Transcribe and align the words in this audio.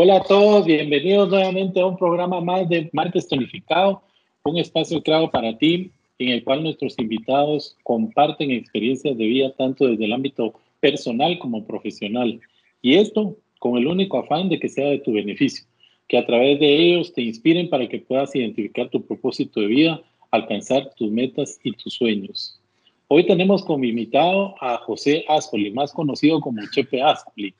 Hola 0.00 0.18
a 0.18 0.22
todos, 0.22 0.64
bienvenidos 0.64 1.28
nuevamente 1.28 1.80
a 1.80 1.86
un 1.86 1.96
programa 1.96 2.40
más 2.40 2.68
de 2.68 2.88
Martes 2.92 3.26
Tonificado, 3.26 4.00
un 4.44 4.56
espacio 4.56 5.02
creado 5.02 5.28
para 5.28 5.58
ti 5.58 5.90
en 6.18 6.30
el 6.30 6.44
cual 6.44 6.62
nuestros 6.62 6.98
invitados 6.98 7.76
comparten 7.84 8.50
experiencias 8.50 9.16
de 9.16 9.24
vida 9.24 9.54
tanto 9.56 9.86
desde 9.86 10.04
el 10.04 10.12
ámbito 10.12 10.54
personal 10.80 11.38
como 11.38 11.66
profesional. 11.66 12.40
Y 12.82 12.94
esto 12.94 13.36
con 13.58 13.76
el 13.76 13.86
único 13.86 14.18
afán 14.18 14.48
de 14.48 14.58
que 14.58 14.68
sea 14.68 14.88
de 14.88 14.98
tu 14.98 15.12
beneficio, 15.12 15.64
que 16.08 16.18
a 16.18 16.26
través 16.26 16.58
de 16.60 16.74
ellos 16.74 17.12
te 17.12 17.22
inspiren 17.22 17.68
para 17.68 17.88
que 17.88 17.98
puedas 17.98 18.34
identificar 18.34 18.88
tu 18.88 19.04
propósito 19.04 19.60
de 19.60 19.66
vida, 19.66 20.02
alcanzar 20.30 20.90
tus 20.96 21.10
metas 21.10 21.58
y 21.62 21.72
tus 21.72 21.94
sueños. 21.94 22.60
Hoy 23.08 23.24
tenemos 23.26 23.64
como 23.64 23.84
invitado 23.84 24.54
a 24.60 24.76
José 24.78 25.24
Ascoli, 25.28 25.70
más 25.70 25.92
conocido 25.92 26.40
como 26.40 26.60
Chepe 26.70 27.00
Ascoli. 27.00 27.54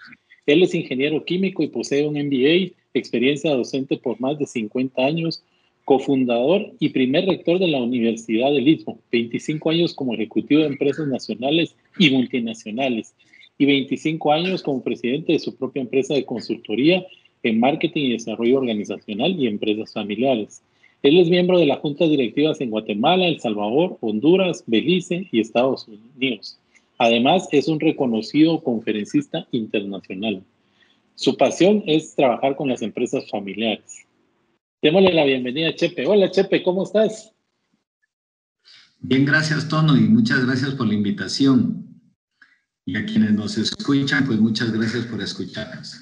Él 0.46 0.62
es 0.62 0.74
ingeniero 0.74 1.24
químico 1.24 1.62
y 1.62 1.68
posee 1.68 2.06
un 2.06 2.14
MBA, 2.14 2.74
experiencia 2.94 3.54
docente 3.54 3.96
por 3.96 4.20
más 4.20 4.38
de 4.38 4.46
50 4.46 5.04
años, 5.04 5.42
cofundador 5.88 6.70
y 6.78 6.90
primer 6.90 7.24
rector 7.24 7.58
de 7.58 7.68
la 7.68 7.80
Universidad 7.80 8.50
del 8.50 8.68
Istmo, 8.68 8.98
25 9.10 9.70
años 9.70 9.94
como 9.94 10.12
ejecutivo 10.12 10.60
de 10.60 10.66
empresas 10.66 11.08
nacionales 11.08 11.74
y 11.98 12.10
multinacionales 12.10 13.14
y 13.56 13.64
25 13.64 14.30
años 14.30 14.62
como 14.62 14.82
presidente 14.82 15.32
de 15.32 15.38
su 15.38 15.56
propia 15.56 15.80
empresa 15.80 16.12
de 16.12 16.26
consultoría 16.26 17.06
en 17.42 17.58
marketing 17.58 18.02
y 18.02 18.12
desarrollo 18.12 18.58
organizacional 18.58 19.34
y 19.40 19.46
empresas 19.46 19.94
familiares. 19.94 20.60
Él 21.02 21.18
es 21.18 21.30
miembro 21.30 21.58
de 21.58 21.64
las 21.64 21.78
juntas 21.78 22.10
directivas 22.10 22.60
en 22.60 22.68
Guatemala, 22.68 23.26
El 23.26 23.40
Salvador, 23.40 23.96
Honduras, 24.02 24.64
Belice 24.66 25.26
y 25.32 25.40
Estados 25.40 25.88
Unidos. 25.88 26.58
Además, 26.98 27.48
es 27.50 27.66
un 27.66 27.80
reconocido 27.80 28.62
conferencista 28.62 29.48
internacional. 29.52 30.42
Su 31.14 31.38
pasión 31.38 31.82
es 31.86 32.14
trabajar 32.14 32.56
con 32.56 32.68
las 32.68 32.82
empresas 32.82 33.30
familiares. 33.30 34.04
Démosle 34.80 35.12
la 35.12 35.24
bienvenida 35.24 35.70
a 35.70 35.74
Chepe. 35.74 36.06
Hola 36.06 36.30
Chepe, 36.30 36.62
¿cómo 36.62 36.84
estás? 36.84 37.34
Bien, 39.00 39.24
gracias 39.24 39.68
Tono 39.68 39.96
y 39.96 40.02
muchas 40.02 40.46
gracias 40.46 40.70
por 40.74 40.86
la 40.86 40.94
invitación. 40.94 41.84
Y 42.84 42.96
a 42.96 43.04
quienes 43.04 43.32
nos 43.32 43.58
escuchan, 43.58 44.24
pues 44.24 44.38
muchas 44.38 44.72
gracias 44.72 45.04
por 45.06 45.20
escucharnos. 45.20 46.00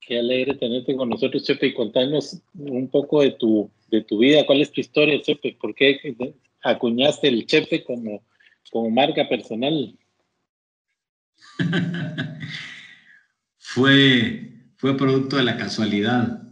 Qué 0.00 0.20
alegre 0.20 0.54
tenerte 0.54 0.96
con 0.96 1.08
nosotros, 1.08 1.42
Chepe, 1.42 1.66
y 1.66 1.74
contarnos 1.74 2.40
un 2.54 2.88
poco 2.88 3.22
de 3.22 3.32
tu, 3.32 3.68
de 3.90 4.02
tu 4.02 4.18
vida. 4.18 4.46
¿Cuál 4.46 4.62
es 4.62 4.70
tu 4.70 4.80
historia, 4.80 5.20
Chepe? 5.20 5.58
¿Por 5.60 5.74
qué 5.74 6.16
acuñaste 6.62 7.26
el 7.26 7.44
Chepe 7.44 7.82
como, 7.82 8.22
como 8.70 8.88
marca 8.88 9.28
personal? 9.28 9.98
fue, 13.58 14.52
fue 14.76 14.96
producto 14.96 15.36
de 15.36 15.42
la 15.42 15.56
casualidad. 15.56 16.47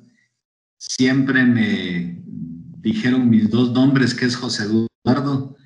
Siempre 0.79 1.45
me 1.45 2.23
dijeron 2.79 3.29
mis 3.29 3.51
dos 3.51 3.73
nombres, 3.73 4.15
que 4.15 4.27
es 4.27 4.37
José 4.37 4.65
Eduardo, 4.65 5.57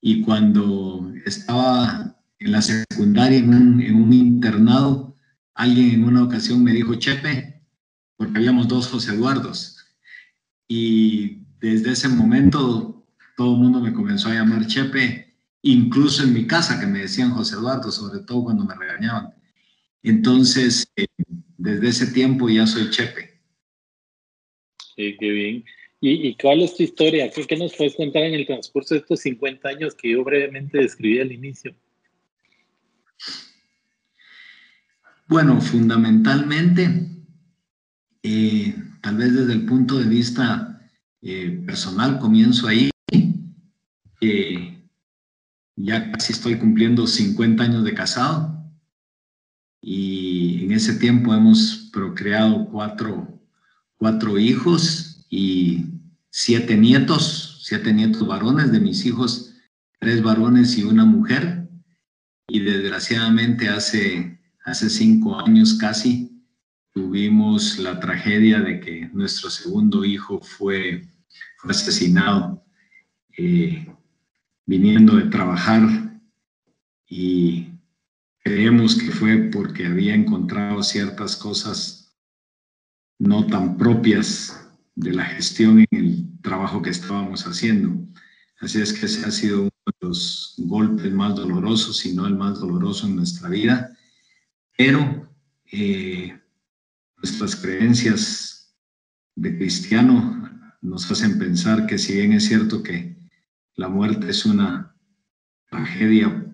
y 0.00 0.22
cuando 0.22 1.12
estaba 1.24 2.16
en 2.38 2.52
la 2.52 2.62
secundaria, 2.62 3.38
en 3.38 3.52
un, 3.52 4.12
internado, 4.12 5.16
alguien 5.54 5.90
en 5.90 6.04
una 6.04 6.22
ocasión 6.22 6.62
me 6.62 6.72
dijo 6.72 6.94
Chepe, 6.94 7.64
porque 8.16 8.38
habíamos 8.38 8.68
dos 8.68 8.86
José 8.88 9.14
Eduardos. 9.14 9.76
Y 10.68 11.42
desde 11.60 11.92
ese 11.92 12.08
momento 12.08 13.06
todo 13.36 13.54
el 13.54 13.60
mundo 13.60 13.80
me 13.80 13.92
comenzó 13.92 14.28
a 14.28 14.34
llamar 14.34 14.66
Chepe, 14.66 15.36
incluso 15.62 16.22
en 16.22 16.32
mi 16.32 16.46
casa 16.46 16.78
que 16.78 16.86
me 16.86 17.00
decían 17.00 17.30
José 17.30 17.56
Eduardo, 17.56 17.90
sobre 17.90 18.20
todo 18.20 18.44
cuando 18.44 18.64
me 18.64 18.74
regañaban. 18.74 19.34
Entonces, 20.02 20.86
eh, 20.96 21.06
desde 21.56 21.88
ese 21.88 22.06
tiempo 22.08 22.48
ya 22.48 22.66
soy 22.66 22.90
Chepe. 22.90 23.27
Sí, 24.98 25.16
qué 25.16 25.30
bien. 25.30 25.64
¿Y, 26.00 26.28
¿Y, 26.28 26.34
cuál 26.34 26.60
es 26.60 26.76
tu 26.76 26.82
historia? 26.82 27.30
¿Qué, 27.30 27.46
¿Qué, 27.46 27.56
nos 27.56 27.72
puedes 27.76 27.94
contar 27.94 28.24
en 28.24 28.34
el 28.34 28.46
transcurso 28.46 28.94
de 28.94 29.00
estos 29.00 29.20
50 29.20 29.68
años 29.68 29.94
que 29.94 30.10
yo 30.10 30.24
brevemente 30.24 30.78
describí 30.78 31.20
al 31.20 31.30
inicio? 31.30 31.72
Bueno, 35.28 35.60
fundamentalmente, 35.60 36.88
eh, 38.24 38.74
tal 39.00 39.18
vez 39.18 39.34
desde 39.34 39.52
el 39.52 39.66
punto 39.66 40.00
de 40.00 40.08
vista 40.08 40.90
eh, 41.22 41.62
personal, 41.64 42.18
comienzo 42.18 42.66
ahí. 42.66 42.90
Ya 45.76 46.10
casi 46.10 46.32
estoy 46.32 46.58
cumpliendo 46.58 47.06
50 47.06 47.62
años 47.62 47.84
de 47.84 47.94
casado 47.94 48.68
y 49.80 50.64
en 50.64 50.72
ese 50.72 50.94
tiempo 50.94 51.32
hemos 51.32 51.88
procreado 51.92 52.68
cuatro, 52.68 53.40
cuatro 53.98 54.38
hijos 54.38 55.26
y 55.28 55.84
siete 56.30 56.76
nietos, 56.76 57.60
siete 57.62 57.92
nietos 57.92 58.26
varones 58.26 58.72
de 58.72 58.80
mis 58.80 59.04
hijos, 59.04 59.54
tres 59.98 60.22
varones 60.22 60.78
y 60.78 60.84
una 60.84 61.04
mujer. 61.04 61.68
Y 62.48 62.60
desgraciadamente 62.60 63.68
hace, 63.68 64.40
hace 64.64 64.88
cinco 64.88 65.38
años 65.38 65.74
casi 65.74 66.42
tuvimos 66.94 67.78
la 67.78 68.00
tragedia 68.00 68.60
de 68.60 68.80
que 68.80 69.10
nuestro 69.12 69.50
segundo 69.50 70.04
hijo 70.04 70.40
fue, 70.40 71.06
asesinado 71.64 72.64
eh, 73.36 73.86
viniendo 74.64 75.16
de 75.16 75.24
trabajar 75.24 75.88
y 77.08 77.68
creemos 78.44 78.94
que 78.96 79.10
fue 79.10 79.36
porque 79.52 79.86
había 79.86 80.14
encontrado 80.14 80.82
ciertas 80.82 81.36
cosas 81.36 81.97
no 83.18 83.46
tan 83.46 83.76
propias 83.76 84.68
de 84.94 85.12
la 85.12 85.24
gestión 85.24 85.80
en 85.80 85.86
el 85.90 86.40
trabajo 86.42 86.82
que 86.82 86.90
estábamos 86.90 87.46
haciendo. 87.46 88.06
Así 88.60 88.80
es 88.80 88.92
que 88.92 89.06
ese 89.06 89.26
ha 89.26 89.30
sido 89.30 89.62
uno 89.62 89.70
de 89.86 90.08
los 90.08 90.54
golpes 90.58 91.12
más 91.12 91.36
dolorosos, 91.36 91.98
si 91.98 92.14
no 92.14 92.26
el 92.26 92.36
más 92.36 92.58
doloroso 92.58 93.06
en 93.06 93.16
nuestra 93.16 93.48
vida. 93.48 93.96
Pero 94.76 95.32
eh, 95.70 96.38
nuestras 97.16 97.56
creencias 97.56 98.74
de 99.36 99.56
cristiano 99.56 100.50
nos 100.80 101.10
hacen 101.10 101.38
pensar 101.38 101.86
que 101.86 101.98
si 101.98 102.14
bien 102.14 102.32
es 102.32 102.46
cierto 102.46 102.82
que 102.82 103.16
la 103.74 103.88
muerte 103.88 104.30
es 104.30 104.44
una 104.44 104.94
tragedia 105.70 106.44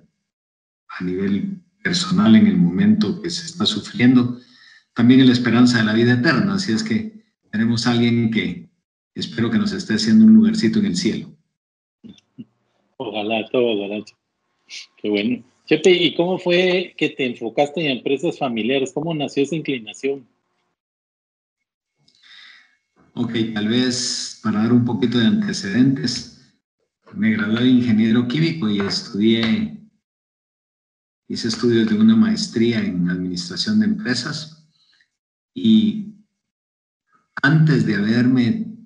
a 0.89 1.05
nivel 1.05 1.63
personal 1.83 2.37
en 2.37 2.47
el 2.47 2.57
momento 2.57 3.21
que 3.23 3.31
se 3.31 3.47
está 3.47 3.65
sufriendo, 3.67 4.39
también 4.95 5.21
es 5.21 5.27
la 5.27 5.33
esperanza 5.33 5.79
de 5.79 5.85
la 5.85 5.93
vida 5.93 6.15
eterna. 6.15 6.55
Así 6.55 6.73
es 6.73 6.83
que 6.83 7.13
tenemos 7.51 7.87
a 7.87 7.93
alguien 7.93 8.31
que 8.31 8.69
espero 9.15 9.51
que 9.51 9.59
nos 9.59 9.73
esté 9.73 9.95
haciendo 9.95 10.25
un 10.25 10.35
lugarcito 10.35 10.79
en 10.79 10.87
el 10.87 10.97
cielo. 10.97 11.29
Ojalá, 12.97 13.47
todo, 13.51 13.73
ojalá. 13.73 14.05
Qué 14.97 15.09
bueno. 15.09 15.45
Chepe, 15.67 15.91
¿y 15.91 16.15
cómo 16.15 16.39
fue 16.39 16.95
que 16.97 17.11
te 17.11 17.27
enfocaste 17.27 17.81
en 17.81 17.99
empresas 17.99 18.39
familiares? 18.39 18.93
¿Cómo 18.93 19.15
nació 19.15 19.43
esa 19.43 19.57
inclinación? 19.57 20.27
Ok, 23.15 23.33
tal 23.55 23.69
vez 23.69 24.41
para 24.43 24.61
dar 24.61 24.73
un 24.73 24.85
poquito 24.85 25.19
de 25.19 25.27
antecedentes, 25.27 26.55
me 27.15 27.31
gradué 27.31 27.63
de 27.63 27.69
ingeniero 27.69 28.27
químico 28.27 28.69
y 28.69 28.81
estudié, 28.81 29.79
hice 31.29 31.49
estudios 31.49 31.89
de 31.89 31.95
una 31.95 32.17
maestría 32.17 32.81
en 32.81 33.09
administración 33.09 33.81
de 33.81 33.87
empresas 33.87 34.64
y 35.55 36.17
antes 37.43 37.87
de 37.87 37.95
haberme 37.95 38.77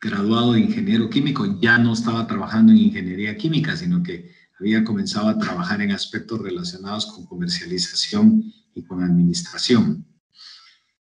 graduado 0.00 0.54
de 0.54 0.60
ingeniero 0.60 1.08
químico, 1.10 1.60
ya 1.60 1.78
no 1.78 1.92
estaba 1.92 2.26
trabajando 2.26 2.72
en 2.72 2.78
ingeniería 2.78 3.36
química, 3.36 3.76
sino 3.76 4.02
que 4.02 4.30
había 4.58 4.84
comenzado 4.84 5.28
a 5.28 5.38
trabajar 5.38 5.80
en 5.82 5.92
aspectos 5.92 6.40
relacionados 6.40 7.06
con 7.06 7.26
comercialización 7.26 8.52
y 8.74 8.82
con 8.82 9.02
administración. 9.02 10.06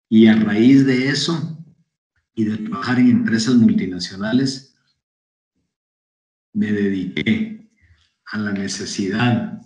Y 0.09 0.27
a 0.27 0.37
raíz 0.37 0.85
de 0.85 1.09
eso 1.09 1.59
y 2.35 2.45
de 2.45 2.59
trabajar 2.59 2.99
en 2.99 3.11
empresas 3.11 3.55
multinacionales, 3.57 4.75
me 6.53 6.71
dediqué 6.73 7.71
a 8.27 8.39
la 8.39 8.53
necesidad 8.53 9.61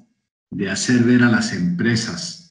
de 0.51 0.71
hacer 0.71 1.03
ver 1.05 1.23
a 1.25 1.31
las 1.31 1.53
empresas 1.53 2.46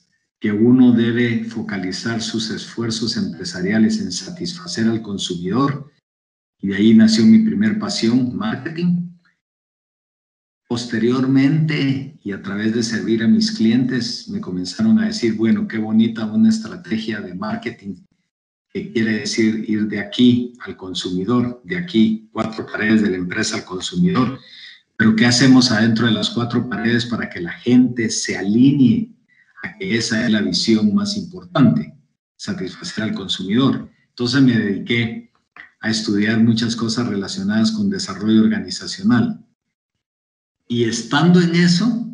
que 0.45 0.51
uno 0.51 0.91
debe 0.91 1.43
focalizar 1.43 2.21
sus 2.21 2.51
esfuerzos 2.51 3.17
empresariales 3.17 3.99
en 3.99 4.11
satisfacer 4.11 4.87
al 4.87 5.01
consumidor 5.01 5.91
y 6.61 6.67
de 6.67 6.75
ahí 6.75 6.93
nació 6.93 7.25
mi 7.25 7.39
primer 7.39 7.79
pasión, 7.79 8.37
marketing. 8.37 9.09
Posteriormente, 10.67 12.19
y 12.23 12.31
a 12.31 12.43
través 12.43 12.75
de 12.75 12.83
servir 12.83 13.23
a 13.23 13.27
mis 13.27 13.53
clientes, 13.53 14.29
me 14.29 14.39
comenzaron 14.39 14.99
a 14.99 15.07
decir, 15.07 15.33
bueno, 15.33 15.67
qué 15.67 15.79
bonita 15.79 16.27
una 16.27 16.49
estrategia 16.49 17.21
de 17.21 17.33
marketing 17.33 17.95
que 18.69 18.91
quiere 18.93 19.21
decir 19.21 19.65
ir 19.67 19.87
de 19.87 19.99
aquí 19.99 20.53
al 20.59 20.77
consumidor, 20.77 21.59
de 21.63 21.79
aquí, 21.79 22.29
cuatro 22.31 22.67
paredes 22.67 23.01
de 23.01 23.09
la 23.09 23.17
empresa 23.17 23.55
al 23.55 23.65
consumidor. 23.65 24.37
Pero 24.95 25.15
¿qué 25.15 25.25
hacemos 25.25 25.71
adentro 25.71 26.05
de 26.05 26.11
las 26.11 26.29
cuatro 26.29 26.69
paredes 26.69 27.07
para 27.07 27.31
que 27.31 27.41
la 27.41 27.53
gente 27.53 28.11
se 28.11 28.37
alinee 28.37 29.15
que 29.73 29.97
esa 29.97 30.23
es 30.25 30.31
la 30.31 30.41
visión 30.41 30.93
más 30.93 31.17
importante, 31.17 31.97
satisfacer 32.35 33.05
al 33.05 33.13
consumidor? 33.13 33.89
Entonces 34.09 34.41
me 34.41 34.57
dediqué 34.57 35.31
a 35.81 35.89
estudiar 35.89 36.39
muchas 36.39 36.75
cosas 36.75 37.07
relacionadas 37.07 37.71
con 37.71 37.89
desarrollo 37.89 38.41
organizacional. 38.41 39.45
Y 40.67 40.85
estando 40.85 41.41
en 41.41 41.55
eso, 41.55 42.11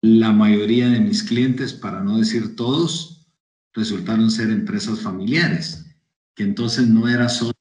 la 0.00 0.32
mayoría 0.32 0.88
de 0.88 1.00
mis 1.00 1.22
clientes, 1.22 1.72
para 1.72 2.02
no 2.02 2.18
decir 2.18 2.56
todos, 2.56 3.26
resultaron 3.72 4.30
ser 4.30 4.50
empresas 4.50 5.00
familiares, 5.00 5.86
que 6.34 6.44
entonces 6.44 6.88
no 6.88 7.08
era 7.08 7.28
solo 7.28 7.52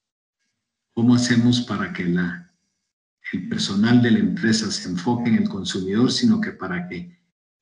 cómo 0.94 1.16
hacemos 1.16 1.62
para 1.62 1.94
que 1.94 2.06
la, 2.06 2.52
el 3.34 3.50
personal 3.50 4.02
de 4.02 4.12
la 4.12 4.20
empresa 4.20 4.72
se 4.72 4.90
enfoque 4.90 5.30
en 5.30 5.36
el 5.36 5.50
consumidor, 5.50 6.12
sino 6.12 6.42
que 6.42 6.52
para 6.52 6.88
que 6.88 7.17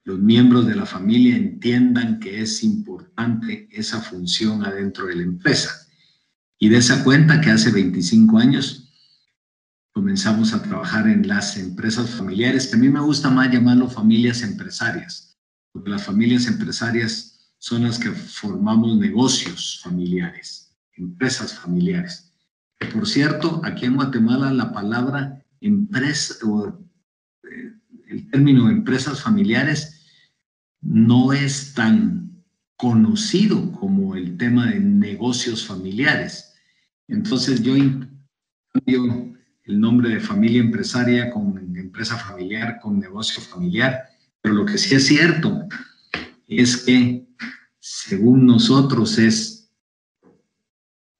los 0.05 0.19
miembros 0.19 0.67
de 0.67 0.75
la 0.75 0.85
familia 0.85 1.35
entiendan 1.35 2.19
que 2.19 2.39
es 2.39 2.63
importante 2.63 3.67
esa 3.71 3.99
función 4.01 4.63
adentro 4.63 5.07
de 5.07 5.15
la 5.15 5.23
empresa. 5.23 5.71
Y 6.59 6.69
de 6.69 6.77
esa 6.77 7.03
cuenta 7.03 7.41
que 7.41 7.49
hace 7.49 7.71
25 7.71 8.37
años 8.37 8.93
comenzamos 9.91 10.53
a 10.53 10.61
trabajar 10.61 11.07
en 11.07 11.27
las 11.27 11.57
empresas 11.57 12.11
familiares, 12.11 12.67
que 12.67 12.75
a 12.75 12.79
mí 12.79 12.87
me 12.87 12.99
gusta 12.99 13.31
más 13.31 13.51
llamarlo 13.51 13.89
familias 13.89 14.43
empresarias, 14.43 15.35
porque 15.71 15.89
las 15.89 16.03
familias 16.03 16.45
empresarias 16.45 17.49
son 17.57 17.83
las 17.83 17.97
que 17.97 18.11
formamos 18.11 18.97
negocios 18.97 19.81
familiares, 19.83 20.71
empresas 20.93 21.55
familiares. 21.55 22.31
Por 22.93 23.07
cierto, 23.07 23.59
aquí 23.63 23.85
en 23.85 23.95
Guatemala 23.95 24.53
la 24.53 24.71
palabra 24.71 25.43
empresa 25.61 26.35
o 26.45 26.77
eh, 27.43 27.73
el 28.07 28.29
término 28.29 28.69
empresas 28.69 29.19
familiares 29.21 29.94
no 30.85 31.33
es 31.33 31.73
tan 31.73 32.43
conocido 32.77 33.71
como 33.71 34.15
el 34.15 34.37
tema 34.37 34.67
de 34.67 34.79
negocios 34.79 35.65
familiares. 35.65 36.53
Entonces 37.07 37.61
yo 37.61 37.73
cambio 38.71 39.33
el 39.63 39.79
nombre 39.79 40.09
de 40.09 40.19
familia 40.19 40.61
empresaria 40.61 41.31
con 41.31 41.75
empresa 41.75 42.17
familiar, 42.17 42.79
con 42.81 42.99
negocio 42.99 43.41
familiar, 43.41 44.03
pero 44.41 44.53
lo 44.53 44.65
que 44.65 44.77
sí 44.77 44.93
es 44.93 45.07
cierto 45.07 45.67
es 46.47 46.77
que 46.77 47.27
según 47.79 48.45
nosotros 48.45 49.17
es 49.17 49.71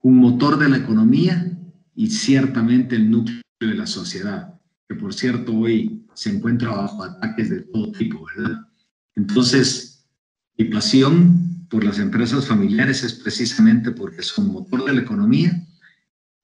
un 0.01 0.17
motor 0.17 0.59
de 0.59 0.69
la 0.69 0.77
economía 0.77 1.57
y 1.95 2.07
ciertamente 2.09 2.95
el 2.95 3.09
núcleo 3.09 3.41
de 3.59 3.73
la 3.73 3.87
sociedad, 3.87 4.59
que 4.87 4.95
por 4.95 5.13
cierto 5.13 5.53
hoy 5.53 6.05
se 6.13 6.29
encuentra 6.29 6.69
bajo 6.69 7.03
ataques 7.03 7.49
de 7.49 7.61
todo 7.61 7.91
tipo, 7.93 8.25
¿verdad? 8.35 8.59
Entonces, 9.15 10.07
mi 10.57 10.65
pasión 10.65 11.67
por 11.69 11.83
las 11.83 11.99
empresas 11.99 12.47
familiares 12.47 13.03
es 13.03 13.13
precisamente 13.13 13.91
porque 13.91 14.21
son 14.21 14.51
motor 14.51 14.85
de 14.85 14.93
la 14.93 15.01
economía 15.01 15.51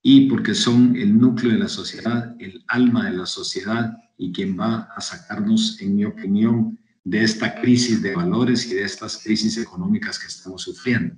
y 0.02 0.30
porque 0.30 0.54
son 0.54 0.96
el 0.96 1.18
núcleo 1.18 1.52
de 1.52 1.60
la 1.60 1.68
sociedad, 1.68 2.36
el 2.40 2.64
alma 2.68 3.10
de 3.10 3.18
la 3.18 3.26
sociedad 3.26 3.98
y 4.18 4.32
quien 4.32 4.60
va 4.60 4.90
a 4.96 5.02
sacarnos, 5.02 5.80
en 5.82 5.96
mi 5.96 6.06
opinión, 6.06 6.80
de 7.04 7.24
esta 7.24 7.56
crisis 7.56 8.02
de 8.02 8.16
valores 8.16 8.72
y 8.72 8.76
de 8.76 8.84
estas 8.84 9.24
crisis 9.24 9.58
económicas 9.58 10.20
que 10.20 10.28
estamos 10.28 10.62
sufriendo. 10.64 11.16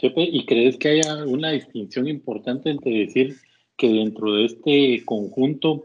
¿y 0.00 0.46
crees 0.46 0.76
que 0.76 0.88
haya 0.88 1.24
una 1.24 1.50
distinción 1.50 2.08
importante 2.08 2.70
entre 2.70 2.92
decir 2.92 3.36
que 3.76 3.88
dentro 3.88 4.34
de 4.34 4.44
este 4.46 5.04
conjunto 5.04 5.84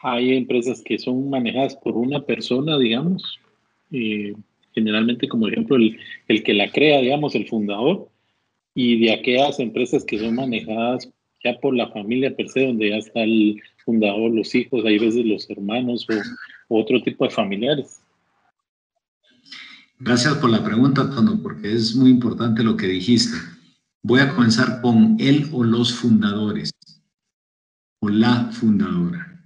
hay 0.00 0.36
empresas 0.36 0.82
que 0.82 0.98
son 0.98 1.30
manejadas 1.30 1.76
por 1.76 1.96
una 1.96 2.20
persona, 2.20 2.78
digamos, 2.78 3.38
generalmente 4.74 5.28
como 5.28 5.48
ejemplo 5.48 5.76
el, 5.76 5.98
el, 6.28 6.42
que 6.42 6.54
la 6.54 6.70
crea, 6.70 7.00
digamos, 7.00 7.34
el 7.34 7.48
fundador, 7.48 8.08
y 8.74 9.00
de 9.00 9.12
aquellas 9.12 9.58
empresas 9.58 10.04
que 10.04 10.18
son 10.18 10.36
manejadas 10.36 11.10
ya 11.44 11.58
por 11.60 11.74
la 11.74 11.88
familia 11.88 12.34
per 12.34 12.48
se, 12.48 12.66
donde 12.66 12.90
ya 12.90 12.96
está 12.96 13.22
el 13.22 13.60
fundador, 13.84 14.32
los 14.32 14.54
hijos, 14.54 14.84
hay 14.84 14.98
veces 14.98 15.24
los 15.24 15.48
hermanos 15.50 16.06
o, 16.68 16.78
otro 16.80 17.00
tipo 17.02 17.24
de 17.24 17.30
familiares. 17.30 18.00
Gracias 19.98 20.34
por 20.34 20.50
la 20.50 20.62
pregunta, 20.62 21.10
Tono, 21.10 21.40
porque 21.42 21.72
es 21.72 21.96
muy 21.96 22.10
importante 22.10 22.62
lo 22.62 22.76
que 22.76 22.86
dijiste. 22.86 23.36
Voy 24.02 24.20
a 24.20 24.28
comenzar 24.34 24.80
con 24.80 25.16
él 25.18 25.48
o 25.52 25.64
los 25.64 25.94
fundadores, 25.94 26.70
o 28.00 28.08
la 28.08 28.50
fundadora. 28.52 29.37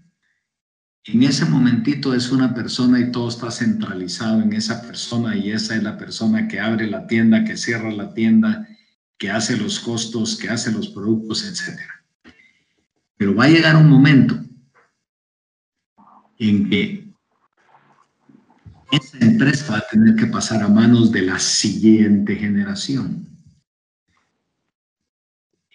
En 1.04 1.24
ese 1.24 1.44
momentito 1.44 2.14
es 2.14 2.30
una 2.30 2.54
persona 2.54 3.00
y 3.00 3.10
todo 3.10 3.28
está 3.28 3.50
centralizado 3.50 4.40
en 4.40 4.52
esa 4.52 4.82
persona 4.82 5.36
y 5.36 5.50
esa 5.50 5.74
es 5.74 5.82
la 5.82 5.98
persona 5.98 6.46
que 6.46 6.60
abre 6.60 6.88
la 6.88 7.08
tienda, 7.08 7.44
que 7.44 7.56
cierra 7.56 7.90
la 7.90 8.14
tienda, 8.14 8.68
que 9.18 9.28
hace 9.28 9.56
los 9.56 9.80
costos, 9.80 10.36
que 10.36 10.48
hace 10.48 10.70
los 10.70 10.88
productos, 10.88 11.44
etc. 11.44 11.80
Pero 13.16 13.34
va 13.34 13.44
a 13.44 13.48
llegar 13.48 13.76
un 13.76 13.88
momento 13.88 14.38
en 16.38 16.70
que 16.70 17.12
esa 18.92 19.18
empresa 19.18 19.72
va 19.72 19.78
a 19.78 19.86
tener 19.90 20.14
que 20.14 20.26
pasar 20.26 20.62
a 20.62 20.68
manos 20.68 21.10
de 21.10 21.22
la 21.22 21.38
siguiente 21.40 22.36
generación. 22.36 23.26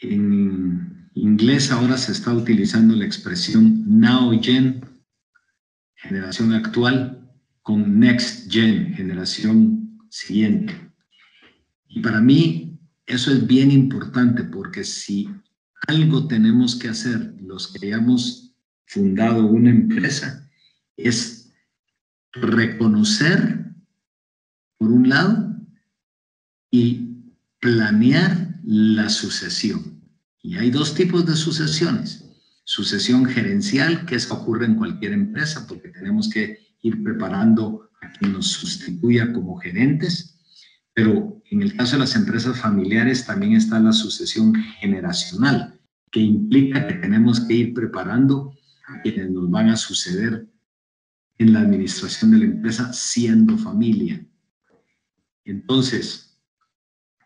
En 0.02 1.10
inglés 1.16 1.72
ahora 1.72 1.98
se 1.98 2.14
está 2.14 2.32
utilizando 2.32 2.96
la 2.96 3.06
expresión 3.06 3.84
now 3.88 4.32
gen, 4.42 4.87
generación 5.98 6.54
actual, 6.54 7.30
con 7.62 8.00
next 8.00 8.52
gen, 8.52 8.94
generación 8.94 10.00
siguiente. 10.10 10.74
Y 11.90 12.02
para 12.02 12.22
mí 12.22 12.80
eso 13.06 13.32
es 13.32 13.46
bien 13.46 13.72
importante 13.72 14.44
porque 14.44 14.84
si 14.84 15.30
algo 15.88 16.28
tenemos 16.28 16.76
que 16.76 16.90
hacer 16.90 17.36
los 17.42 17.68
que 17.68 17.88
hayamos 17.88 18.56
fundado 18.86 19.46
una 19.46 19.70
empresa 19.70 20.50
es 20.96 21.54
reconocer, 22.34 23.66
por 24.78 24.92
un 24.92 25.10
lado, 25.10 25.56
y 26.72 27.16
planear 27.60 28.60
la 28.64 29.10
sucesión. 29.10 30.02
Y 30.42 30.58
hay 30.58 30.72
dos 30.72 30.94
tipos 30.94 31.26
de 31.26 31.36
sucesiones. 31.36 32.27
Sucesión 32.70 33.26
gerencial, 33.26 34.06
que 34.06 34.16
eso 34.16 34.34
ocurre 34.34 34.66
en 34.66 34.76
cualquier 34.76 35.14
empresa 35.14 35.66
porque 35.68 35.88
tenemos 35.90 36.30
que 36.30 36.60
ir 36.82 37.02
preparando 37.02 37.90
a 38.02 38.12
quien 38.12 38.34
nos 38.34 38.48
sustituya 38.48 39.32
como 39.32 39.58
gerentes 39.58 40.38
pero 40.98 41.40
en 41.52 41.62
el 41.62 41.78
caso 41.78 41.92
de 41.96 42.00
las 42.00 42.16
empresas 42.16 42.60
familiares 42.60 43.24
también 43.24 43.54
está 43.54 43.80
la 43.80 43.94
sucesión 43.94 44.56
generacional, 44.80 45.80
que 46.12 46.20
implica 46.20 46.88
que 46.88 46.96
tenemos 46.96 47.40
que 47.42 47.54
ir 47.54 47.76
preparando 47.76 48.52
a 48.88 49.00
quienes 49.04 49.30
nos 49.30 49.48
van 49.52 49.70
a 49.70 49.78
suceder 49.78 50.48
en 51.38 51.54
la 51.54 51.60
administración 51.60 52.32
de 52.32 52.40
la 52.40 52.46
empresa 52.46 52.92
siendo 52.94 53.60
familia. 53.60 54.26
Entonces, 55.46 56.42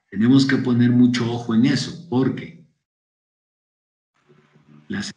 tenemos 0.10 0.46
que 0.46 0.58
poner 0.58 0.90
mucho 0.90 1.32
ojo 1.32 1.56
en 1.56 1.68
eso, 1.68 2.10
porque 2.10 2.68
las 4.90 5.14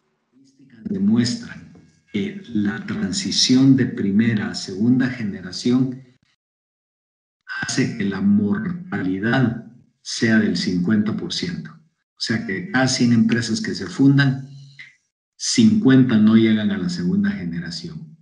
demuestran 0.84 1.72
que 2.12 2.42
la 2.48 2.84
transición 2.86 3.76
de 3.76 3.86
primera 3.86 4.50
a 4.50 4.54
segunda 4.54 5.08
generación 5.08 6.02
hace 7.62 7.96
que 7.96 8.04
la 8.04 8.20
mortalidad 8.20 9.66
sea 10.02 10.38
del 10.38 10.56
50%. 10.56 11.70
O 11.70 12.20
sea 12.20 12.46
que 12.46 12.70
cada 12.70 12.88
100 12.88 13.12
empresas 13.12 13.60
que 13.60 13.74
se 13.74 13.86
fundan, 13.86 14.48
50 15.36 16.18
no 16.18 16.36
llegan 16.36 16.70
a 16.70 16.78
la 16.78 16.88
segunda 16.88 17.30
generación. 17.30 18.16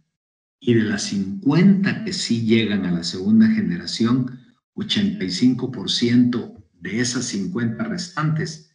Y 0.58 0.74
de 0.74 0.84
las 0.84 1.02
50 1.02 2.04
que 2.04 2.12
sí 2.12 2.46
llegan 2.46 2.86
a 2.86 2.92
la 2.92 3.04
segunda 3.04 3.48
generación, 3.48 4.40
85% 4.74 6.64
de 6.80 7.00
esas 7.00 7.26
50 7.26 7.84
restantes 7.84 8.71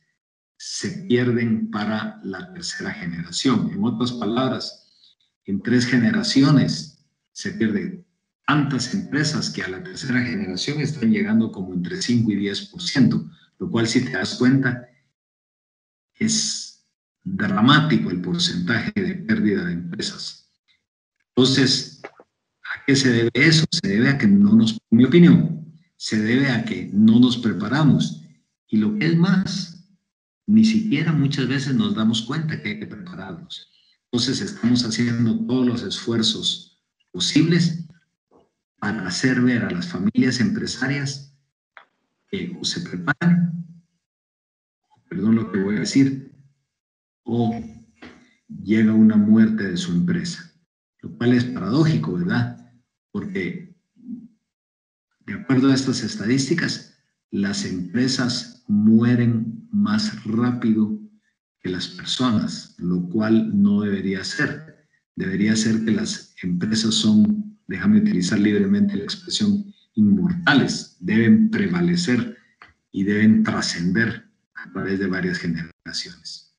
se 0.57 0.89
pierden 1.07 1.69
para 1.69 2.19
la 2.23 2.51
tercera 2.53 2.91
generación. 2.91 3.69
En 3.71 3.83
otras 3.83 4.11
palabras, 4.13 4.87
en 5.45 5.61
tres 5.61 5.85
generaciones 5.85 7.05
se 7.31 7.51
pierde 7.51 8.03
tantas 8.45 8.93
empresas 8.93 9.49
que 9.49 9.61
a 9.61 9.67
la 9.67 9.83
tercera 9.83 10.21
generación 10.21 10.81
están 10.81 11.11
llegando 11.11 11.51
como 11.51 11.73
entre 11.73 12.01
5 12.01 12.31
y 12.31 12.35
10%, 12.47 13.31
lo 13.59 13.69
cual 13.69 13.87
si 13.87 14.03
te 14.03 14.11
das 14.11 14.35
cuenta 14.35 14.87
es 16.15 16.85
dramático 17.23 18.09
el 18.09 18.21
porcentaje 18.21 18.91
de 18.95 19.15
pérdida 19.15 19.65
de 19.65 19.73
empresas. 19.73 20.49
Entonces, 21.35 22.01
¿a 22.03 22.85
qué 22.85 22.95
se 22.95 23.11
debe 23.11 23.29
eso? 23.33 23.65
Se 23.69 23.87
debe 23.87 24.09
a 24.09 24.17
que 24.17 24.27
no 24.27 24.53
nos, 24.53 24.71
en 24.71 24.97
mi 24.97 25.05
opinión, 25.05 25.75
se 25.97 26.21
debe 26.21 26.49
a 26.49 26.65
que 26.65 26.89
no 26.93 27.19
nos 27.19 27.37
preparamos. 27.37 28.23
Y 28.67 28.77
lo 28.77 28.97
que 28.97 29.07
es 29.07 29.17
más, 29.17 29.76
ni 30.47 30.63
siquiera 30.63 31.11
muchas 31.11 31.47
veces 31.47 31.75
nos 31.75 31.93
damos 31.93 32.23
cuenta 32.23 32.61
que 32.61 32.69
hay 32.69 32.79
que 32.79 32.87
prepararnos. 32.87 33.69
Entonces 34.05 34.41
estamos 34.41 34.83
haciendo 34.83 35.45
todos 35.45 35.67
los 35.67 35.83
esfuerzos 35.83 36.81
posibles 37.11 37.85
para 38.79 39.05
hacer 39.05 39.41
ver 39.41 39.65
a 39.65 39.71
las 39.71 39.87
familias 39.87 40.39
empresarias 40.39 41.35
que 42.29 42.55
o 42.59 42.63
se 42.63 42.81
preparan, 42.81 43.65
perdón 45.09 45.35
lo 45.35 45.51
que 45.51 45.59
voy 45.59 45.75
a 45.77 45.81
decir, 45.81 46.31
o 47.23 47.61
llega 48.63 48.93
una 48.93 49.17
muerte 49.17 49.69
de 49.69 49.77
su 49.77 49.91
empresa. 49.91 50.53
Lo 51.01 51.15
cual 51.17 51.33
es 51.33 51.43
paradójico, 51.43 52.13
¿verdad? 52.13 52.71
Porque 53.11 53.75
de 55.25 55.33
acuerdo 55.33 55.69
a 55.69 55.75
estas 55.75 56.03
estadísticas, 56.03 56.97
las 57.31 57.65
empresas 57.65 58.63
mueren 58.67 59.56
más 59.71 60.23
rápido 60.25 60.99
que 61.61 61.69
las 61.69 61.87
personas, 61.87 62.75
lo 62.77 63.07
cual 63.09 63.51
no 63.61 63.81
debería 63.81 64.23
ser. 64.23 64.87
Debería 65.15 65.55
ser 65.55 65.83
que 65.85 65.91
las 65.91 66.35
empresas 66.43 66.95
son, 66.95 67.57
déjame 67.67 67.99
utilizar 67.99 68.39
libremente 68.39 68.95
la 68.95 69.03
expresión, 69.03 69.73
inmortales, 69.95 70.97
deben 70.99 71.49
prevalecer 71.49 72.37
y 72.91 73.03
deben 73.03 73.43
trascender 73.43 74.23
a 74.55 74.71
través 74.71 74.99
de 74.99 75.07
varias 75.07 75.39
generaciones. 75.39 76.55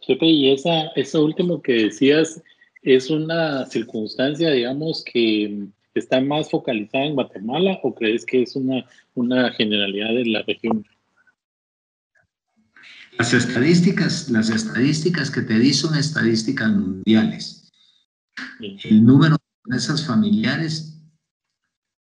Chepe, 0.00 0.26
y 0.26 0.52
esa, 0.52 0.86
eso 0.96 1.24
último 1.24 1.60
que 1.60 1.84
decías 1.84 2.42
es 2.82 3.10
una 3.10 3.66
circunstancia, 3.66 4.50
digamos, 4.50 5.04
que 5.04 5.68
está 5.94 6.20
más 6.20 6.50
focalizada 6.50 7.04
en 7.04 7.14
Guatemala 7.14 7.78
o 7.82 7.94
crees 7.94 8.24
que 8.24 8.42
es 8.42 8.56
una, 8.56 8.84
una 9.14 9.52
generalidad 9.52 10.14
de 10.14 10.26
la 10.26 10.42
región? 10.42 10.86
Las 13.18 13.34
estadísticas, 13.34 14.30
las 14.30 14.50
estadísticas 14.50 15.30
que 15.30 15.42
te 15.42 15.58
di 15.58 15.74
son 15.74 15.96
estadísticas 15.96 16.70
mundiales. 16.70 17.70
El 18.60 19.04
número 19.04 19.36
de 19.36 19.42
empresas 19.64 20.06
familiares 20.06 20.96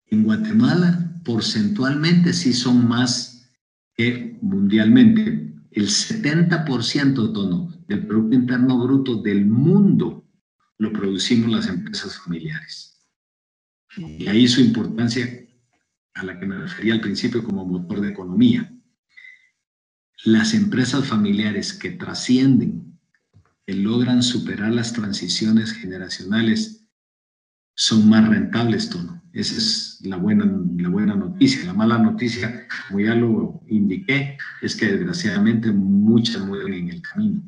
en 0.07 0.23
Guatemala 0.23 1.21
porcentualmente 1.23 2.33
sí 2.33 2.53
son 2.53 2.87
más 2.87 3.49
que 3.95 4.37
mundialmente. 4.41 5.53
El 5.71 5.87
70% 5.87 7.33
tono 7.33 7.73
del 7.87 8.05
Producto 8.05 8.35
Interno 8.35 8.83
Bruto 8.83 9.21
del 9.21 9.45
mundo 9.45 10.27
lo 10.77 10.93
producimos 10.93 11.51
las 11.51 11.67
empresas 11.67 12.17
familiares. 12.17 13.05
Y 13.97 14.27
ahí 14.27 14.47
su 14.47 14.61
importancia 14.61 15.27
a 16.13 16.23
la 16.23 16.39
que 16.39 16.45
me 16.45 16.57
refería 16.57 16.93
al 16.93 17.01
principio 17.01 17.43
como 17.43 17.65
motor 17.65 18.01
de 18.01 18.09
economía. 18.09 18.71
Las 20.25 20.53
empresas 20.53 21.07
familiares 21.07 21.73
que 21.73 21.91
trascienden, 21.91 22.99
que 23.65 23.73
logran 23.73 24.21
superar 24.21 24.71
las 24.73 24.93
transiciones 24.93 25.71
generacionales, 25.71 26.85
son 27.73 28.09
más 28.09 28.27
rentables, 28.27 28.89
Tono. 28.89 29.21
Esa 29.31 29.55
es 29.55 30.01
la 30.03 30.17
buena, 30.17 30.45
la 30.77 30.89
buena 30.89 31.15
noticia. 31.15 31.65
La 31.65 31.73
mala 31.73 31.97
noticia, 31.97 32.67
como 32.87 32.99
ya 32.99 33.15
lo 33.15 33.61
indiqué, 33.69 34.37
es 34.61 34.75
que 34.75 34.87
desgraciadamente 34.87 35.71
muchas 35.71 36.45
mueren 36.45 36.73
en 36.73 36.89
el 36.89 37.01
camino. 37.01 37.41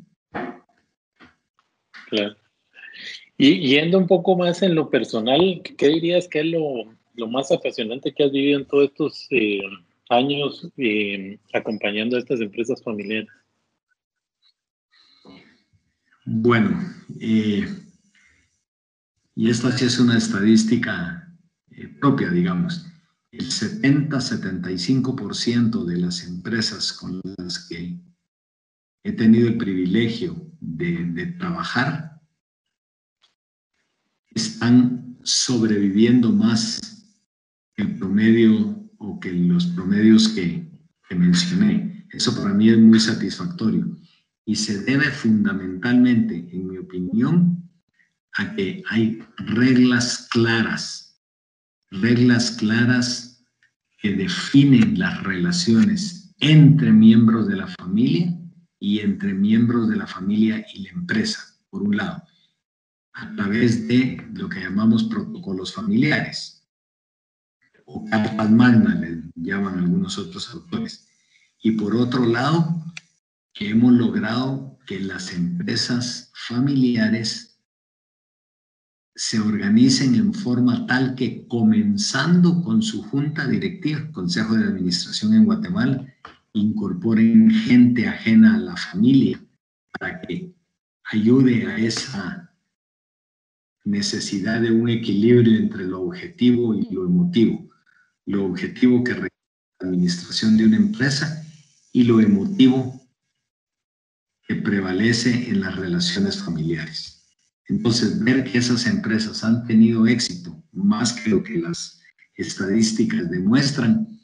Claro. 2.08 2.36
Y 3.36 3.68
yendo 3.68 3.98
un 3.98 4.06
poco 4.06 4.36
más 4.36 4.62
en 4.62 4.74
lo 4.74 4.88
personal, 4.88 5.60
¿qué 5.76 5.88
dirías 5.88 6.28
que 6.28 6.40
es 6.40 6.46
lo, 6.46 7.28
más 7.28 7.50
apasionante 7.52 8.14
que 8.14 8.24
has 8.24 8.32
vivido 8.32 8.60
en 8.60 8.66
todos 8.66 8.84
estos 8.84 9.26
eh, 9.30 9.60
años 10.12 10.68
eh, 10.76 11.40
acompañando 11.52 12.16
a 12.16 12.20
estas 12.20 12.40
empresas 12.40 12.80
familiares? 12.82 13.28
Bueno, 16.24 16.80
eh, 17.20 17.66
y 19.34 19.50
esta 19.50 19.72
sí 19.72 19.86
es 19.86 19.98
una 19.98 20.16
estadística 20.18 21.18
propia, 22.00 22.30
digamos. 22.30 22.86
El 23.32 23.46
70-75% 23.46 25.84
de 25.84 25.96
las 25.96 26.22
empresas 26.24 26.92
con 26.92 27.20
las 27.38 27.66
que 27.66 27.98
he 29.04 29.12
tenido 29.12 29.48
el 29.48 29.56
privilegio 29.56 30.36
de, 30.60 31.06
de 31.06 31.26
trabajar 31.32 32.20
están 34.34 35.16
sobreviviendo 35.22 36.30
más 36.30 36.78
que 37.74 37.82
el 37.82 37.98
promedio 37.98 38.81
o 39.02 39.18
que 39.18 39.32
los 39.32 39.66
promedios 39.66 40.28
que, 40.28 40.66
que 41.08 41.14
mencioné. 41.14 42.06
Eso 42.10 42.34
para 42.36 42.54
mí 42.54 42.68
es 42.68 42.78
muy 42.78 43.00
satisfactorio 43.00 43.96
y 44.44 44.54
se 44.56 44.82
debe 44.82 45.10
fundamentalmente, 45.10 46.48
en 46.52 46.68
mi 46.68 46.78
opinión, 46.78 47.68
a 48.34 48.54
que 48.54 48.82
hay 48.88 49.22
reglas 49.36 50.28
claras, 50.30 51.20
reglas 51.90 52.52
claras 52.52 53.44
que 53.98 54.14
definen 54.14 54.98
las 54.98 55.22
relaciones 55.22 56.34
entre 56.38 56.92
miembros 56.92 57.46
de 57.48 57.56
la 57.56 57.66
familia 57.66 58.36
y 58.78 59.00
entre 59.00 59.34
miembros 59.34 59.88
de 59.88 59.96
la 59.96 60.06
familia 60.06 60.64
y 60.74 60.82
la 60.82 60.90
empresa, 60.90 61.40
por 61.70 61.82
un 61.82 61.96
lado 61.96 62.22
a 63.14 63.34
través 63.34 63.86
de 63.88 64.26
lo 64.32 64.48
que 64.48 64.60
llamamos 64.60 65.04
protocolos 65.04 65.74
familiares 65.74 66.61
o 67.92 68.04
cartas 68.06 68.50
magna, 68.50 68.94
le 68.94 69.22
llaman 69.34 69.78
algunos 69.78 70.18
otros 70.18 70.52
autores. 70.52 71.06
Y 71.62 71.72
por 71.72 71.94
otro 71.94 72.26
lado, 72.26 72.82
que 73.52 73.70
hemos 73.70 73.92
logrado 73.92 74.78
que 74.86 74.98
las 75.00 75.32
empresas 75.32 76.32
familiares 76.34 77.60
se 79.14 79.38
organicen 79.38 80.14
en 80.14 80.32
forma 80.32 80.86
tal 80.86 81.14
que 81.14 81.46
comenzando 81.46 82.62
con 82.62 82.82
su 82.82 83.02
junta 83.02 83.46
directiva, 83.46 84.10
Consejo 84.12 84.54
de 84.54 84.64
Administración 84.64 85.34
en 85.34 85.44
Guatemala, 85.44 86.06
incorporen 86.54 87.50
gente 87.50 88.08
ajena 88.08 88.54
a 88.54 88.58
la 88.58 88.76
familia 88.76 89.40
para 89.98 90.20
que 90.22 90.54
ayude 91.04 91.66
a 91.66 91.78
esa 91.78 92.54
necesidad 93.84 94.60
de 94.60 94.70
un 94.70 94.88
equilibrio 94.88 95.58
entre 95.58 95.84
lo 95.86 96.02
objetivo 96.02 96.74
y 96.74 96.88
lo 96.90 97.04
emotivo. 97.04 97.68
Lo 98.26 98.44
objetivo 98.44 99.02
que 99.02 99.14
requiere 99.14 99.30
la 99.80 99.88
administración 99.88 100.56
de 100.56 100.66
una 100.66 100.76
empresa 100.76 101.44
y 101.92 102.04
lo 102.04 102.20
emotivo 102.20 103.00
que 104.46 104.56
prevalece 104.56 105.48
en 105.48 105.60
las 105.60 105.76
relaciones 105.76 106.42
familiares. 106.42 107.22
Entonces, 107.68 108.22
ver 108.22 108.44
que 108.44 108.58
esas 108.58 108.86
empresas 108.86 109.44
han 109.44 109.66
tenido 109.66 110.06
éxito 110.06 110.62
más 110.72 111.12
que 111.12 111.30
lo 111.30 111.42
que 111.42 111.58
las 111.58 112.00
estadísticas 112.36 113.30
demuestran, 113.30 114.20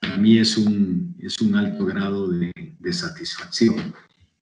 para 0.00 0.16
mí 0.16 0.38
es 0.38 0.56
un, 0.56 1.16
es 1.20 1.40
un 1.40 1.54
alto 1.54 1.84
grado 1.84 2.28
de, 2.28 2.52
de 2.78 2.92
satisfacción. 2.92 3.94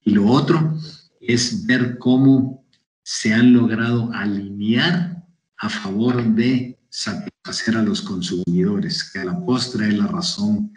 Y 0.04 0.12
lo 0.12 0.26
otro 0.26 0.78
es 1.20 1.66
ver 1.66 1.98
cómo 1.98 2.64
se 3.02 3.34
han 3.34 3.52
logrado 3.52 4.12
alinear 4.12 5.24
a 5.58 5.68
favor 5.68 6.22
de 6.34 6.77
satisfacer 6.98 7.76
a 7.76 7.82
los 7.82 8.02
consumidores, 8.02 9.08
que 9.12 9.20
a 9.20 9.24
la 9.26 9.44
postre 9.46 9.86
es 9.86 9.94
la 9.96 10.08
razón 10.08 10.72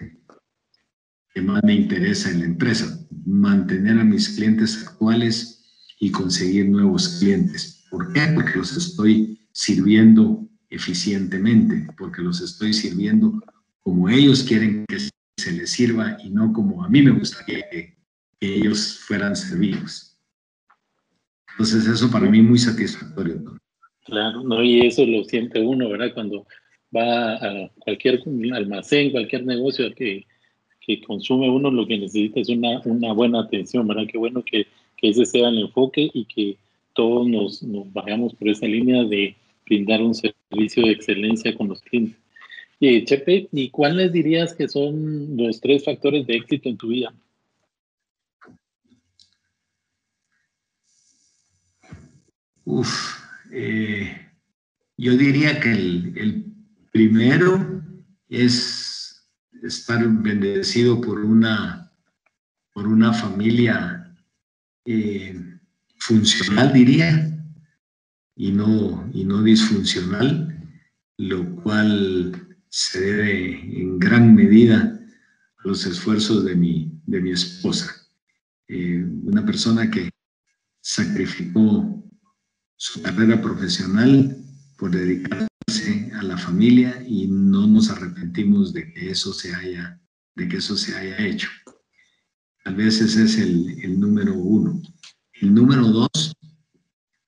que 1.34 1.42
más 1.42 1.64
me 1.64 1.74
interesa 1.74 2.30
en 2.30 2.40
la 2.40 2.46
empresa, 2.46 3.00
mantener 3.26 4.00
a 4.00 4.04
mis 4.04 4.30
clientes 4.30 4.86
actuales 4.86 5.64
y 6.00 6.12
conseguir 6.12 6.70
nuevos 6.70 7.18
clientes. 7.18 7.86
¿Por 7.90 8.14
qué? 8.14 8.28
Porque 8.36 8.60
los 8.60 8.78
estoy 8.78 9.40
sirviendo 9.52 10.48
eficientemente, 10.70 11.88
porque 11.98 12.22
los 12.22 12.40
estoy 12.40 12.74
sirviendo 12.74 13.42
como 13.80 14.08
ellos 14.08 14.44
quieren 14.44 14.86
que 14.88 15.00
se 15.00 15.52
les 15.52 15.72
sirva 15.72 16.18
y 16.24 16.30
no 16.30 16.54
como 16.54 16.84
a 16.84 16.90
mí 16.90 17.02
me 17.02 17.12
gusta 17.12 17.44
que, 17.48 17.98
que 18.40 18.56
ellos 18.56 19.00
fueran 19.08 19.36
servidos. 19.36 20.20
Entonces 21.54 21.88
eso 21.88 22.12
para 22.12 22.30
mí 22.30 22.42
es 22.42 22.46
muy 22.46 22.60
satisfactorio. 22.60 23.61
Claro, 24.06 24.42
no, 24.44 24.64
y 24.64 24.82
eso 24.82 25.06
lo 25.06 25.24
siente 25.24 25.60
uno, 25.60 25.90
¿verdad? 25.90 26.14
Cuando 26.14 26.48
va 26.96 27.36
a 27.36 27.70
cualquier 27.80 28.22
almacén, 28.54 29.12
cualquier 29.12 29.46
negocio 29.46 29.94
que, 29.94 30.26
que 30.80 31.02
consume 31.02 31.50
uno, 31.50 31.70
lo 31.70 31.86
que 31.86 31.98
necesita 31.98 32.40
es 32.40 32.50
una, 32.50 32.80
una 32.86 33.14
buena 33.14 33.42
atención, 33.42 33.88
¿verdad? 33.88 34.08
Qué 34.12 34.18
bueno 34.18 34.44
que, 34.44 34.68
que 34.98 35.10
ese 35.10 35.26
sea 35.26 35.50
el 35.50 35.60
enfoque 35.60 36.10
y 36.14 36.26
que 36.26 36.58
todos 36.94 37.28
nos, 37.28 37.64
nos 37.64 37.92
vayamos 37.94 38.34
por 38.34 38.50
esa 38.50 38.66
línea 38.66 39.04
de 39.04 39.36
brindar 39.66 40.02
un 40.02 40.16
servicio 40.16 40.86
de 40.86 40.92
excelencia 40.92 41.56
con 41.56 41.70
los 41.70 41.82
clientes. 41.82 42.18
Y 42.80 43.06
Chepe, 43.06 43.48
¿y 43.52 43.70
cuáles 43.70 44.12
dirías 44.12 44.56
que 44.56 44.68
son 44.68 45.38
los 45.38 45.62
tres 45.62 45.86
factores 45.86 46.26
de 46.26 46.36
éxito 46.36 46.68
en 46.68 46.78
tu 46.78 46.88
vida? 46.88 47.14
Uf, 52.66 53.21
eh, 53.52 54.32
yo 54.98 55.18
diría 55.18 55.60
que 55.60 55.72
el, 55.72 56.46
primero 56.92 57.84
es 58.28 59.30
estar 59.64 60.06
bendecido 60.08 61.00
por 61.00 61.20
una, 61.20 61.92
por 62.74 62.88
una 62.88 63.14
familia 63.14 64.14
eh, 64.86 65.40
funcional, 65.98 66.74
diría, 66.74 67.32
y 68.36 68.52
no, 68.52 69.10
y 69.14 69.24
no 69.24 69.42
disfuncional, 69.42 70.70
lo 71.18 71.56
cual 71.58 72.58
se 72.70 73.00
debe 73.02 73.82
en 73.82 74.00
gran 74.00 74.36
medida 74.36 75.00
a 75.58 75.68
los 75.68 75.86
esfuerzos 75.86 76.46
de 76.46 76.56
mi, 76.56 76.92
de 77.06 77.22
mi 77.22 77.32
esposa. 77.32 77.90
Eh, 78.68 79.06
una 79.24 79.46
persona 79.46 79.90
que 79.90 80.10
sacrificó 80.82 82.02
su 82.82 83.00
carrera 83.00 83.40
profesional 83.40 84.44
por 84.76 84.90
dedicarse 84.90 86.12
a 86.16 86.24
la 86.24 86.36
familia 86.36 87.06
y 87.08 87.28
no 87.28 87.68
nos 87.68 87.92
arrepentimos 87.92 88.74
de 88.74 88.92
que 88.92 89.12
eso 89.12 89.34
se 89.34 89.54
haya, 89.54 90.02
de 90.34 90.48
que 90.48 90.58
eso 90.58 90.76
se 90.76 90.98
haya 90.98 91.16
hecho. 91.24 91.48
Tal 92.64 92.74
vez 92.74 93.00
ese 93.00 93.26
es 93.26 93.38
el, 93.38 93.80
el 93.84 94.00
número 94.00 94.34
uno. 94.34 94.82
El 95.34 95.54
número 95.54 95.84
dos, 95.90 96.34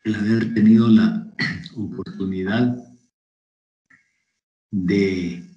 el 0.04 0.16
haber 0.16 0.56
tenido 0.56 0.88
la 0.88 1.32
oportunidad 1.78 2.76
de 4.72 5.48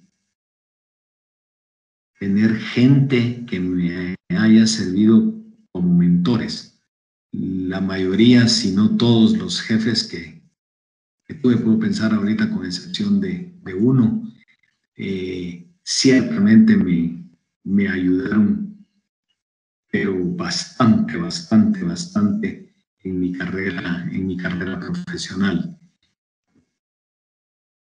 tener 2.19 2.55
gente 2.55 3.47
que 3.47 3.59
me 3.59 4.15
haya 4.29 4.67
servido 4.67 5.33
como 5.71 5.91
mentores. 5.91 6.76
La 7.31 7.81
mayoría, 7.81 8.47
si 8.47 8.71
no 8.71 8.97
todos 8.97 9.37
los 9.37 9.61
jefes 9.61 10.03
que, 10.03 10.41
tuve, 11.41 11.57
puedo 11.57 11.79
pensar 11.79 12.13
ahorita 12.13 12.49
con 12.49 12.65
excepción 12.65 13.19
de, 13.19 13.53
uno, 13.77 14.31
eh, 14.95 15.67
ciertamente 15.83 16.75
me, 16.77 17.23
me 17.63 17.89
ayudaron, 17.89 18.85
pero 19.91 20.23
bastante, 20.35 21.17
bastante, 21.17 21.83
bastante 21.83 22.73
en 23.03 23.19
mi 23.19 23.33
carrera, 23.33 24.07
en 24.11 24.27
mi 24.27 24.37
carrera 24.37 24.79
profesional. 24.79 25.77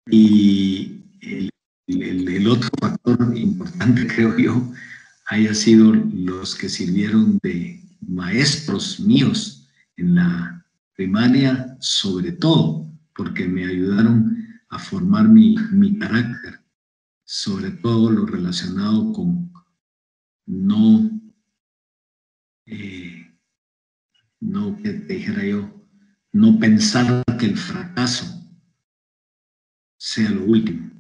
Y 0.10 1.04
el, 1.88 2.48
otro 2.48 2.70
factor 2.80 3.38
importante, 3.38 4.08
creo 4.16 4.38
yo, 4.38 4.72
haya 5.28 5.54
sido 5.54 5.94
los 5.94 6.56
que 6.56 6.70
sirvieron 6.70 7.38
de 7.44 7.82
maestros 8.08 9.00
míos 9.00 9.70
en 9.96 10.16
la 10.16 10.66
primaria, 10.96 11.78
sobre 11.80 12.32
todo, 12.32 12.92
porque 13.16 13.48
me 13.48 13.66
ayudaron 13.66 14.36
a 14.70 14.80
formar 14.80 15.28
mi, 15.28 15.56
carácter, 16.00 16.60
sobre 17.24 17.72
todo 17.72 18.10
lo 18.12 18.26
relacionado 18.26 19.14
con 19.14 19.52
no, 20.46 21.12
eh, 22.66 23.38
no 24.40 24.78
que 24.78 24.94
te 24.94 25.14
dijera 25.14 25.46
yo, 25.46 25.88
no 26.32 26.58
pensar 26.58 27.24
que 27.38 27.46
el 27.46 27.58
fracaso 27.58 28.26
sea 29.98 30.30
lo 30.30 30.46
último 30.46 30.98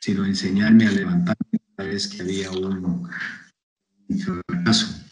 sino 0.00 0.24
enseñarme 0.24 0.86
a 0.86 0.92
levantarme 0.92 1.60
cada 1.76 1.88
vez 1.90 2.08
que 2.08 2.22
había 2.22 2.50
un, 2.50 3.08
fracaso. 4.18 5.04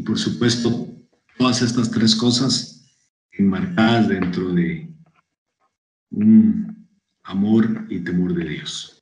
Y 0.00 0.02
por 0.02 0.18
supuesto, 0.18 0.88
todas 1.36 1.60
estas 1.60 1.90
tres 1.90 2.16
cosas 2.16 2.90
enmarcadas 3.32 4.08
dentro 4.08 4.50
de 4.54 4.88
un 6.10 6.88
amor 7.22 7.84
y 7.90 8.02
temor 8.02 8.32
de 8.32 8.48
Dios. 8.48 8.98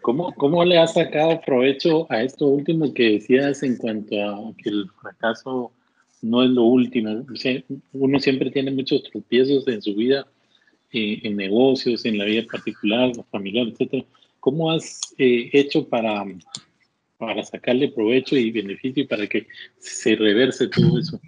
¿Cómo, 0.00 0.32
¿Cómo 0.34 0.64
le 0.64 0.78
has 0.78 0.94
sacado 0.94 1.40
provecho 1.44 2.06
a 2.08 2.22
esto 2.22 2.46
último 2.46 2.94
que 2.94 3.14
decías 3.14 3.64
en 3.64 3.78
cuanto 3.78 4.14
a 4.22 4.54
que 4.56 4.70
el 4.70 4.88
fracaso 4.90 5.72
no 6.20 6.44
es 6.44 6.50
lo 6.50 6.62
último? 6.62 7.26
Uno 7.94 8.20
siempre 8.20 8.52
tiene 8.52 8.70
muchos 8.70 9.02
tropiezos 9.10 9.66
en 9.66 9.82
su 9.82 9.92
vida 9.96 10.24
eh, 10.92 11.18
en 11.24 11.34
negocios, 11.34 12.04
en 12.04 12.16
la 12.16 12.26
vida 12.26 12.44
particular, 12.48 13.10
familiar, 13.32 13.66
etcétera. 13.66 14.04
¿Cómo 14.38 14.70
has 14.70 15.00
eh, 15.18 15.50
hecho 15.52 15.88
para, 15.88 16.24
para 17.22 17.44
sacarle 17.44 17.92
provecho 17.92 18.36
y 18.36 18.50
beneficio 18.50 19.04
y 19.04 19.06
para 19.06 19.28
que 19.28 19.46
se 19.78 20.16
reverse 20.16 20.66
todo 20.66 20.98
eso? 20.98 21.20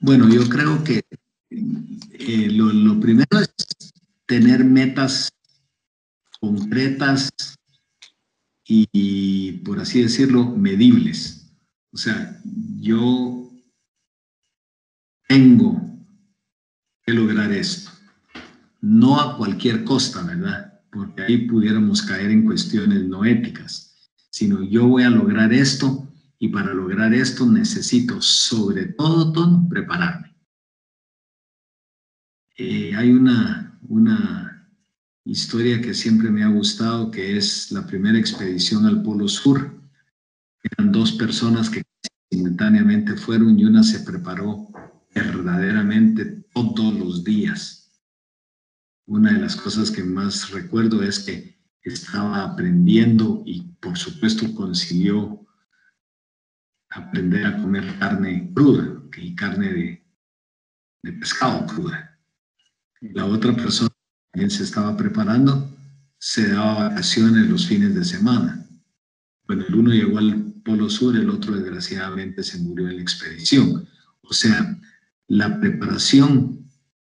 Bueno, 0.00 0.28
yo 0.28 0.48
creo 0.48 0.82
que 0.82 1.04
eh, 1.50 2.48
lo, 2.50 2.98
primero 2.98 3.38
es 3.38 3.54
tener 4.26 4.64
metas 4.64 5.30
concretas 6.40 7.30
y, 8.66 9.52
por 9.64 9.78
así 9.78 10.02
decirlo, 10.02 10.44
medibles. 10.44 11.52
O 11.92 11.96
sea, 11.96 12.40
yo 12.80 13.48
tengo 15.28 15.88
lograr 17.06 17.52
esto. 17.52 17.92
No 18.80 19.20
a 19.20 19.36
cualquier 19.36 19.84
costa, 19.84 20.20
¿verdad? 20.24 20.67
Porque 20.98 21.22
ahí 21.22 21.46
pudiéramos 21.46 22.02
caer 22.02 22.32
en 22.32 22.44
cuestiones 22.44 23.04
no 23.04 23.24
éticas, 23.24 24.10
sino 24.30 24.64
yo 24.64 24.88
voy 24.88 25.04
a 25.04 25.10
lograr 25.10 25.52
esto 25.52 26.12
y 26.40 26.48
para 26.48 26.74
lograr 26.74 27.14
esto 27.14 27.46
necesito 27.46 28.20
sobre 28.20 28.86
todo, 28.86 29.32
todo 29.32 29.68
prepararme. 29.68 30.34
Eh, 32.56 32.96
hay 32.96 33.12
una, 33.12 33.78
una 33.88 34.68
historia 35.24 35.80
que 35.80 35.94
siempre 35.94 36.30
me 36.30 36.42
ha 36.42 36.48
gustado, 36.48 37.12
que 37.12 37.36
es 37.36 37.70
la 37.70 37.86
primera 37.86 38.18
expedición 38.18 38.84
al 38.84 39.00
Polo 39.04 39.28
Sur. 39.28 39.80
Eran 40.64 40.90
dos 40.90 41.12
personas 41.12 41.70
que 41.70 41.84
simultáneamente 42.28 43.14
fueron 43.14 43.56
y 43.56 43.64
una 43.64 43.84
se 43.84 44.00
preparó 44.00 44.66
verdaderamente 45.14 46.24
todos 46.52 46.92
los 46.92 47.22
días. 47.22 47.77
Una 49.08 49.32
de 49.32 49.40
las 49.40 49.56
cosas 49.56 49.90
que 49.90 50.04
más 50.04 50.50
recuerdo 50.50 51.02
es 51.02 51.20
que 51.20 51.58
estaba 51.82 52.44
aprendiendo 52.44 53.42
y 53.46 53.62
por 53.80 53.96
supuesto 53.96 54.54
consiguió 54.54 55.46
aprender 56.90 57.46
a 57.46 57.56
comer 57.56 57.98
carne 57.98 58.52
cruda 58.54 59.02
y 59.16 59.34
carne 59.34 59.72
de, 59.72 60.06
de 61.02 61.12
pescado 61.14 61.64
cruda. 61.66 62.20
La 63.00 63.24
otra 63.24 63.56
persona 63.56 63.88
también 64.30 64.50
se 64.50 64.64
estaba 64.64 64.94
preparando, 64.94 65.74
se 66.18 66.48
daba 66.48 66.90
vacaciones 66.90 67.48
los 67.48 67.66
fines 67.66 67.94
de 67.94 68.04
semana. 68.04 68.68
Bueno, 69.46 69.64
el 69.66 69.74
uno 69.74 69.90
llegó 69.90 70.18
al 70.18 70.52
Polo 70.62 70.90
Sur, 70.90 71.16
el 71.16 71.30
otro 71.30 71.56
desgraciadamente 71.56 72.42
se 72.42 72.58
murió 72.58 72.90
en 72.90 72.96
la 72.96 73.02
expedición. 73.02 73.88
O 74.20 74.34
sea, 74.34 74.78
la 75.28 75.58
preparación 75.58 76.68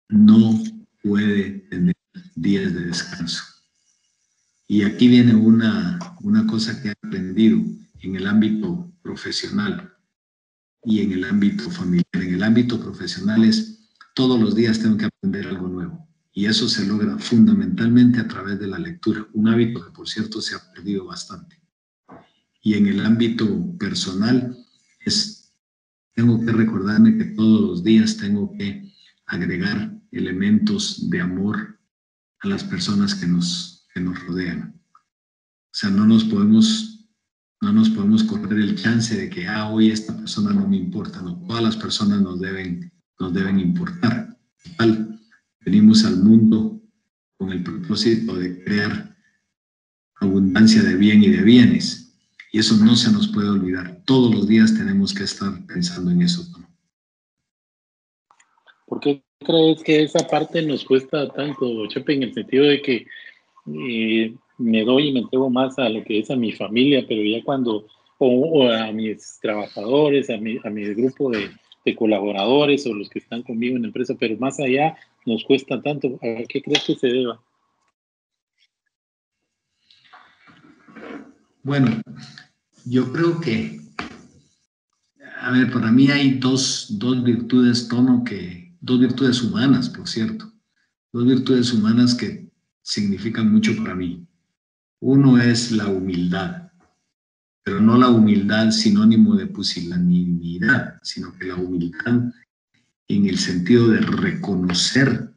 no 0.07 0.61
puede 1.19 1.49
tener 1.69 1.95
días 2.35 2.73
de 2.73 2.81
descanso. 2.85 3.43
Y 4.67 4.83
aquí 4.83 5.07
viene 5.07 5.35
una, 5.35 5.99
una 6.21 6.45
cosa 6.45 6.81
que 6.81 6.89
he 6.89 6.91
aprendido 6.91 7.59
en 8.01 8.15
el 8.15 8.27
ámbito 8.27 8.91
profesional 9.01 9.93
y 10.83 11.01
en 11.01 11.11
el 11.11 11.23
ámbito 11.25 11.69
familiar. 11.71 12.05
En 12.13 12.35
el 12.35 12.43
ámbito 12.43 12.79
profesional 12.79 13.43
es 13.43 13.89
todos 14.13 14.39
los 14.39 14.55
días 14.55 14.79
tengo 14.79 14.97
que 14.97 15.05
aprender 15.05 15.47
algo 15.47 15.67
nuevo. 15.67 16.07
Y 16.31 16.45
eso 16.45 16.69
se 16.69 16.85
logra 16.85 17.17
fundamentalmente 17.17 18.19
a 18.19 18.27
través 18.27 18.59
de 18.59 18.67
la 18.67 18.79
lectura, 18.79 19.27
un 19.33 19.47
hábito 19.47 19.83
que 19.83 19.91
por 19.91 20.07
cierto 20.07 20.41
se 20.41 20.55
ha 20.55 20.71
perdido 20.73 21.05
bastante. 21.05 21.59
Y 22.61 22.75
en 22.75 22.87
el 22.87 23.05
ámbito 23.05 23.77
personal 23.77 24.55
es 24.99 25.51
tengo 26.13 26.39
que 26.45 26.51
recordarme 26.51 27.17
que 27.17 27.25
todos 27.25 27.61
los 27.61 27.83
días 27.83 28.17
tengo 28.17 28.51
que 28.57 28.93
agregar 29.25 29.98
elementos 30.11 31.09
de 31.09 31.21
amor 31.21 31.79
a 32.39 32.47
las 32.47 32.63
personas 32.63 33.15
que 33.15 33.27
nos, 33.27 33.87
que 33.93 33.99
nos 33.99 34.19
rodean. 34.25 34.79
O 35.71 35.73
sea, 35.73 35.89
no 35.89 36.05
nos 36.05 36.23
podemos, 36.23 37.09
no 37.61 37.73
nos 37.73 37.89
podemos 37.89 38.23
correr 38.23 38.59
el 38.59 38.75
chance 38.75 39.15
de 39.15 39.29
que, 39.29 39.47
ah, 39.47 39.69
hoy 39.69 39.91
esta 39.91 40.15
persona 40.15 40.53
no 40.53 40.67
me 40.67 40.77
importa. 40.77 41.21
No, 41.21 41.39
todas 41.47 41.63
las 41.63 41.77
personas 41.77 42.21
nos 42.21 42.39
deben, 42.39 42.91
nos 43.19 43.33
deben 43.33 43.59
importar. 43.59 44.37
venimos 45.61 46.05
al 46.05 46.17
mundo 46.23 46.81
con 47.37 47.51
el 47.51 47.63
propósito 47.63 48.35
de 48.35 48.63
crear 48.63 49.15
abundancia 50.15 50.81
de 50.81 50.95
bien 50.95 51.23
y 51.23 51.29
de 51.29 51.41
bienes. 51.41 52.17
Y 52.51 52.59
eso 52.59 52.75
no 52.77 52.95
se 52.95 53.11
nos 53.11 53.27
puede 53.27 53.49
olvidar. 53.49 54.01
Todos 54.05 54.33
los 54.33 54.47
días 54.47 54.73
tenemos 54.73 55.13
que 55.13 55.23
estar 55.23 55.65
pensando 55.67 56.09
en 56.09 56.23
eso. 56.23 56.47
¿Por 58.87 58.99
qué 58.99 59.23
crees 59.39 59.83
que 59.83 60.03
esa 60.03 60.27
parte 60.27 60.61
nos 60.61 60.83
cuesta 60.83 61.29
tanto, 61.29 61.87
Chepe, 61.87 62.13
en 62.13 62.23
el 62.23 62.33
sentido 62.33 62.65
de 62.65 62.81
que 62.81 63.05
eh, 63.67 64.33
me 64.57 64.83
doy 64.83 65.09
y 65.09 65.11
me 65.13 65.19
entrego 65.21 65.49
más 65.49 65.79
a 65.79 65.89
lo 65.89 66.03
que 66.03 66.19
es 66.19 66.29
a 66.29 66.35
mi 66.35 66.51
familia, 66.51 67.05
pero 67.07 67.23
ya 67.23 67.43
cuando 67.43 67.87
o, 68.17 68.69
a 68.69 68.91
mis 68.91 69.39
trabajadores, 69.41 70.29
a 70.29 70.37
mi, 70.37 70.57
a 70.63 70.69
mi 70.69 70.83
grupo 70.93 71.31
de, 71.31 71.49
colaboradores 71.97 72.85
o 72.85 72.93
los 72.93 73.09
que 73.09 73.17
están 73.17 73.41
conmigo 73.41 73.75
en 73.75 73.81
la 73.81 73.87
empresa, 73.87 74.13
pero 74.19 74.37
más 74.37 74.59
allá 74.59 74.95
nos 75.25 75.43
cuesta 75.43 75.81
tanto. 75.81 76.19
¿A 76.21 76.43
qué 76.47 76.61
crees 76.61 76.83
que 76.83 76.93
se 76.93 77.07
deba? 77.07 77.41
Bueno, 81.63 81.99
yo 82.85 83.11
creo 83.11 83.41
que, 83.41 83.79
a 85.41 85.51
ver, 85.51 85.71
para 85.71 85.91
mí 85.91 86.11
hay 86.11 86.35
dos, 86.35 86.99
dos 86.99 87.23
virtudes, 87.23 87.87
tono, 87.87 88.23
que, 88.23 88.68
dos 88.81 88.99
virtudes 88.99 89.41
humanas, 89.41 89.89
por 89.89 90.07
cierto, 90.07 90.51
dos 91.11 91.25
virtudes 91.25 91.73
humanas 91.73 92.15
que 92.15 92.49
significan 92.81 93.51
mucho 93.51 93.75
para 93.77 93.95
mí. 93.95 94.25
Uno 95.01 95.37
es 95.37 95.71
la 95.71 95.87
humildad, 95.87 96.71
pero 97.63 97.79
no 97.81 97.97
la 97.97 98.09
humildad 98.09 98.71
sinónimo 98.71 99.35
de 99.35 99.47
pusilanimidad, 99.47 100.99
sino 101.03 101.33
que 101.37 101.45
la 101.45 101.55
humildad 101.55 102.31
en 103.07 103.25
el 103.25 103.37
sentido 103.37 103.89
de 103.89 103.99
reconocer 103.99 105.33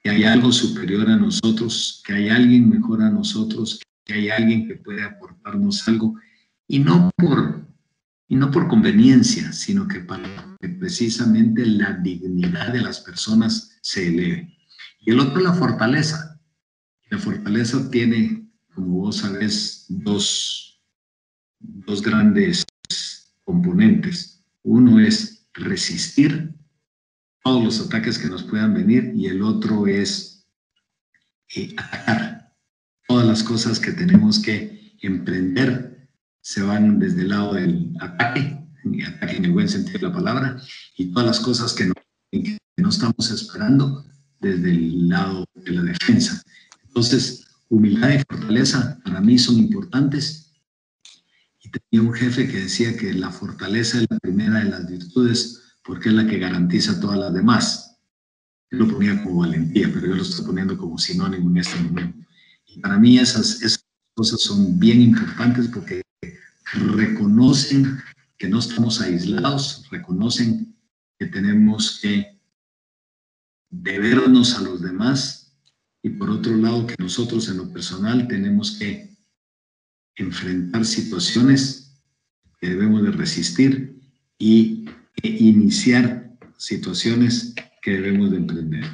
que 0.00 0.10
hay 0.10 0.24
algo 0.24 0.52
superior 0.52 1.08
a 1.10 1.16
nosotros, 1.16 2.02
que 2.06 2.14
hay 2.14 2.28
alguien 2.28 2.68
mejor 2.68 3.02
a 3.02 3.10
nosotros, 3.10 3.80
que 4.04 4.14
hay 4.14 4.30
alguien 4.30 4.66
que 4.66 4.76
puede 4.76 5.02
aportarnos 5.02 5.86
algo, 5.88 6.14
y 6.66 6.78
no 6.78 7.10
por, 7.16 7.67
y 8.28 8.36
no 8.36 8.50
por 8.50 8.68
conveniencia, 8.68 9.52
sino 9.52 9.88
que 9.88 10.00
para 10.00 10.56
que 10.60 10.68
precisamente 10.68 11.64
la 11.64 11.94
dignidad 11.94 12.72
de 12.72 12.82
las 12.82 13.00
personas 13.00 13.78
se 13.80 14.08
eleve. 14.08 14.56
Y 15.00 15.10
el 15.10 15.20
otro 15.20 15.38
es 15.38 15.44
la 15.44 15.54
fortaleza. 15.54 16.40
La 17.10 17.18
fortaleza 17.18 17.90
tiene 17.90 18.48
como 18.78 18.98
vos 18.98 19.16
sabés, 19.16 19.86
dos, 19.88 20.80
dos 21.58 22.00
grandes 22.00 22.64
componentes. 23.42 24.44
Uno 24.62 25.00
es 25.00 25.48
resistir 25.52 26.54
todos 27.42 27.64
los 27.64 27.80
ataques 27.80 28.20
que 28.20 28.28
nos 28.28 28.44
puedan 28.44 28.74
venir 28.74 29.12
y 29.16 29.26
el 29.26 29.42
otro 29.42 29.88
es 29.88 30.46
eh, 31.56 31.74
atacar. 31.76 32.54
Todas 33.08 33.26
las 33.26 33.42
cosas 33.42 33.80
que 33.80 33.90
tenemos 33.90 34.38
que 34.38 34.94
emprender 35.02 35.97
se 36.48 36.62
van 36.62 36.98
desde 36.98 37.20
el 37.20 37.28
lado 37.28 37.52
del 37.52 37.94
ataque, 38.00 38.58
ataque 39.06 39.36
en 39.36 39.44
el 39.44 39.52
buen 39.52 39.68
sentido 39.68 39.98
de 39.98 40.06
la 40.06 40.14
palabra, 40.14 40.56
y 40.96 41.12
todas 41.12 41.26
las 41.26 41.40
cosas 41.40 41.74
que 41.74 41.84
no, 41.84 41.92
que 42.30 42.58
no 42.78 42.88
estamos 42.88 43.30
esperando 43.30 44.06
desde 44.40 44.70
el 44.70 45.10
lado 45.10 45.44
de 45.54 45.72
la 45.72 45.82
defensa. 45.82 46.42
Entonces, 46.86 47.44
humildad 47.68 48.14
y 48.14 48.22
fortaleza 48.26 48.98
para 49.04 49.20
mí 49.20 49.38
son 49.38 49.58
importantes. 49.58 50.54
Y 51.60 51.68
tenía 51.70 52.08
un 52.08 52.14
jefe 52.14 52.48
que 52.48 52.60
decía 52.60 52.96
que 52.96 53.12
la 53.12 53.30
fortaleza 53.30 53.98
es 54.00 54.06
la 54.08 54.18
primera 54.18 54.60
de 54.60 54.70
las 54.70 54.88
virtudes 54.88 55.60
porque 55.84 56.08
es 56.08 56.14
la 56.14 56.26
que 56.26 56.38
garantiza 56.38 56.98
todas 56.98 57.18
las 57.18 57.34
demás. 57.34 57.98
Él 58.70 58.78
lo 58.78 58.88
ponía 58.88 59.22
como 59.22 59.40
valentía, 59.40 59.90
pero 59.92 60.06
yo 60.06 60.14
lo 60.14 60.22
estoy 60.22 60.46
poniendo 60.46 60.78
como 60.78 60.96
sinónimo 60.96 61.50
en 61.50 61.58
este 61.58 61.78
momento. 61.78 62.26
Y 62.64 62.80
para 62.80 62.98
mí 62.98 63.18
esas, 63.18 63.60
esas 63.60 63.84
cosas 64.14 64.40
son 64.40 64.78
bien 64.78 65.02
importantes 65.02 65.68
porque 65.68 66.07
reconocen 66.74 67.98
que 68.36 68.48
no 68.48 68.58
estamos 68.58 69.00
aislados, 69.00 69.86
reconocen 69.90 70.76
que 71.18 71.26
tenemos 71.26 71.98
que 72.00 72.38
debernos 73.70 74.56
a 74.56 74.62
los 74.62 74.80
demás 74.80 75.56
y 76.02 76.10
por 76.10 76.30
otro 76.30 76.56
lado 76.56 76.86
que 76.86 76.94
nosotros 76.98 77.48
en 77.48 77.58
lo 77.58 77.72
personal 77.72 78.28
tenemos 78.28 78.78
que 78.78 79.16
enfrentar 80.16 80.84
situaciones 80.84 82.02
que 82.60 82.70
debemos 82.70 83.02
de 83.02 83.10
resistir 83.10 84.00
y 84.38 84.88
iniciar 85.22 86.36
situaciones 86.56 87.54
que 87.82 87.92
debemos 87.92 88.30
de 88.30 88.36
emprender. 88.36 88.84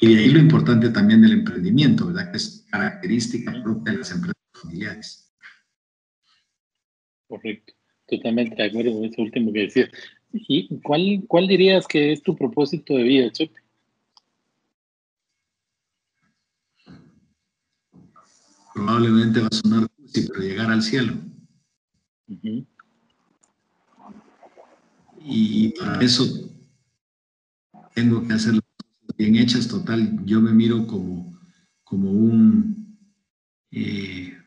Y 0.00 0.14
de 0.14 0.22
ahí 0.22 0.30
lo 0.30 0.38
importante 0.38 0.88
también 0.90 1.20
del 1.20 1.32
emprendimiento, 1.32 2.06
¿verdad? 2.06 2.30
Que 2.30 2.38
es 2.38 2.66
característica 2.70 3.62
propia 3.62 3.92
de 3.92 3.98
las 3.98 4.10
empresas 4.10 4.36
familiares. 4.54 5.29
Correcto, 7.30 7.72
totalmente 8.08 8.56
de 8.56 8.64
acuerdo 8.64 8.92
con 8.92 9.04
eso 9.04 9.22
último 9.22 9.52
que 9.52 9.60
decías. 9.60 9.88
¿Y 10.32 10.80
cuál, 10.80 11.22
cuál 11.28 11.46
dirías 11.46 11.86
que 11.86 12.10
es 12.10 12.22
tu 12.22 12.36
propósito 12.36 12.94
de 12.94 13.04
vida, 13.04 13.30
Chepe? 13.30 13.54
probablemente 18.74 19.40
va 19.40 19.46
a 19.46 19.54
sonar 19.54 19.88
cursi, 19.90 20.26
pero 20.26 20.40
llegar 20.40 20.70
al 20.70 20.82
cielo. 20.82 21.14
Y 25.22 25.68
para 25.78 26.00
eso 26.00 26.24
tengo 27.94 28.26
que 28.26 28.32
hacer 28.32 28.54
las 28.54 28.62
cosas 28.62 29.16
bien 29.16 29.36
hechas. 29.36 29.68
Total, 29.68 30.24
yo 30.24 30.40
me 30.40 30.52
miro 30.52 30.86
como, 30.86 31.38
como 31.84 32.10
un 32.10 32.98
eh, 33.70 34.39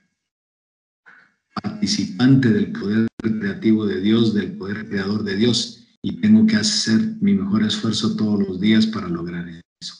participante 1.63 2.49
del 2.49 2.71
poder 2.73 3.07
creativo 3.17 3.85
de 3.85 4.01
Dios, 4.01 4.33
del 4.35 4.57
poder 4.57 4.87
creador 4.87 5.23
de 5.23 5.35
Dios, 5.37 5.87
y 6.01 6.19
tengo 6.21 6.45
que 6.45 6.57
hacer 6.57 6.99
mi 7.21 7.33
mejor 7.33 7.63
esfuerzo 7.63 8.15
todos 8.15 8.47
los 8.47 8.59
días 8.59 8.85
para 8.85 9.07
lograr 9.07 9.47
eso. 9.79 9.95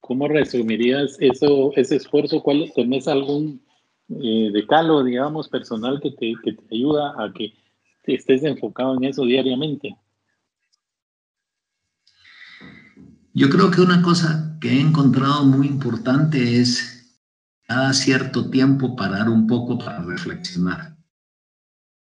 ¿Cómo 0.00 0.28
resumirías 0.28 1.16
eso, 1.20 1.72
ese 1.76 1.96
esfuerzo? 1.96 2.42
¿Cuál, 2.42 2.72
¿Tenés 2.74 3.08
algún 3.08 3.60
eh, 4.08 4.50
decalo, 4.52 5.04
digamos, 5.04 5.48
personal 5.48 6.00
que 6.00 6.10
te, 6.10 6.34
que 6.42 6.52
te 6.52 6.74
ayuda 6.74 7.14
a 7.22 7.32
que 7.32 7.52
estés 8.04 8.42
enfocado 8.44 8.96
en 8.96 9.04
eso 9.04 9.24
diariamente? 9.24 9.96
Yo 13.32 13.48
creo 13.48 13.70
que 13.70 13.80
una 13.80 14.02
cosa 14.02 14.58
que 14.60 14.70
he 14.70 14.80
encontrado 14.80 15.44
muy 15.44 15.68
importante 15.68 16.60
es 16.60 16.99
cada 17.70 17.92
cierto 17.92 18.50
tiempo 18.50 18.96
parar 18.96 19.28
un 19.28 19.46
poco 19.46 19.78
para 19.78 20.02
reflexionar. 20.02 20.98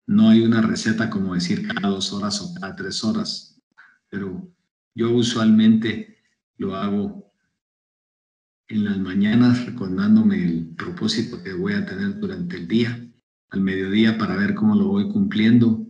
No 0.08 0.30
hay 0.30 0.42
una 0.42 0.64
receta 0.64 1.12
como 1.12 1.36
decir 1.36 1.68
cada 1.68 1.90
dos 1.90 2.12
horas 2.12 2.42
o 2.42 2.56
cada 2.56 2.76
tres 2.76 3.04
horas, 3.04 3.62
pero 4.10 4.52
yo 4.96 5.12
usualmente 5.12 6.18
lo 6.58 6.76
hago 6.76 7.32
en 8.68 8.84
las 8.84 8.98
mañanas 8.98 9.64
recordándome 9.68 10.44
el 10.44 10.74
propósito 10.76 11.44
que 11.44 11.54
voy 11.54 11.74
a 11.74 11.86
tener 11.86 12.20
durante 12.20 12.56
el 12.56 12.68
día, 12.68 13.08
al 13.50 13.62
mediodía 13.62 14.18
para 14.18 14.36
ver 14.38 14.56
cómo 14.56 14.74
lo 14.74 14.88
voy 14.88 15.08
cumpliendo, 15.08 15.86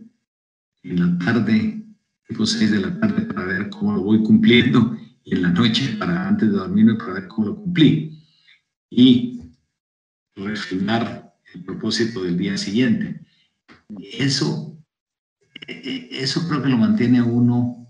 en 0.82 1.00
la 1.00 1.24
tarde, 1.24 1.86
tipo 2.28 2.44
6 2.44 2.70
de 2.70 2.80
la 2.80 3.00
tarde 3.00 3.22
para 3.22 3.46
ver 3.46 3.70
cómo 3.70 3.94
lo 3.94 4.02
voy 4.02 4.22
cumpliendo 4.24 4.94
y 5.24 5.36
en 5.36 5.40
la 5.40 5.48
noche 5.48 5.96
para 5.98 6.28
antes 6.28 6.50
de 6.50 6.58
dormirme 6.58 6.96
para 6.96 7.14
ver 7.14 7.28
cómo 7.28 7.46
lo 7.46 7.56
cumplí 7.56 8.20
y 8.90 9.39
refinar 10.44 11.34
el 11.54 11.64
propósito 11.64 12.22
del 12.22 12.38
día 12.38 12.56
siguiente. 12.56 13.20
Eso, 13.98 14.78
e, 15.66 15.72
e, 15.72 16.22
eso 16.22 16.46
creo 16.48 16.62
que 16.62 16.68
lo 16.68 16.76
mantiene 16.76 17.18
a 17.18 17.24
uno 17.24 17.88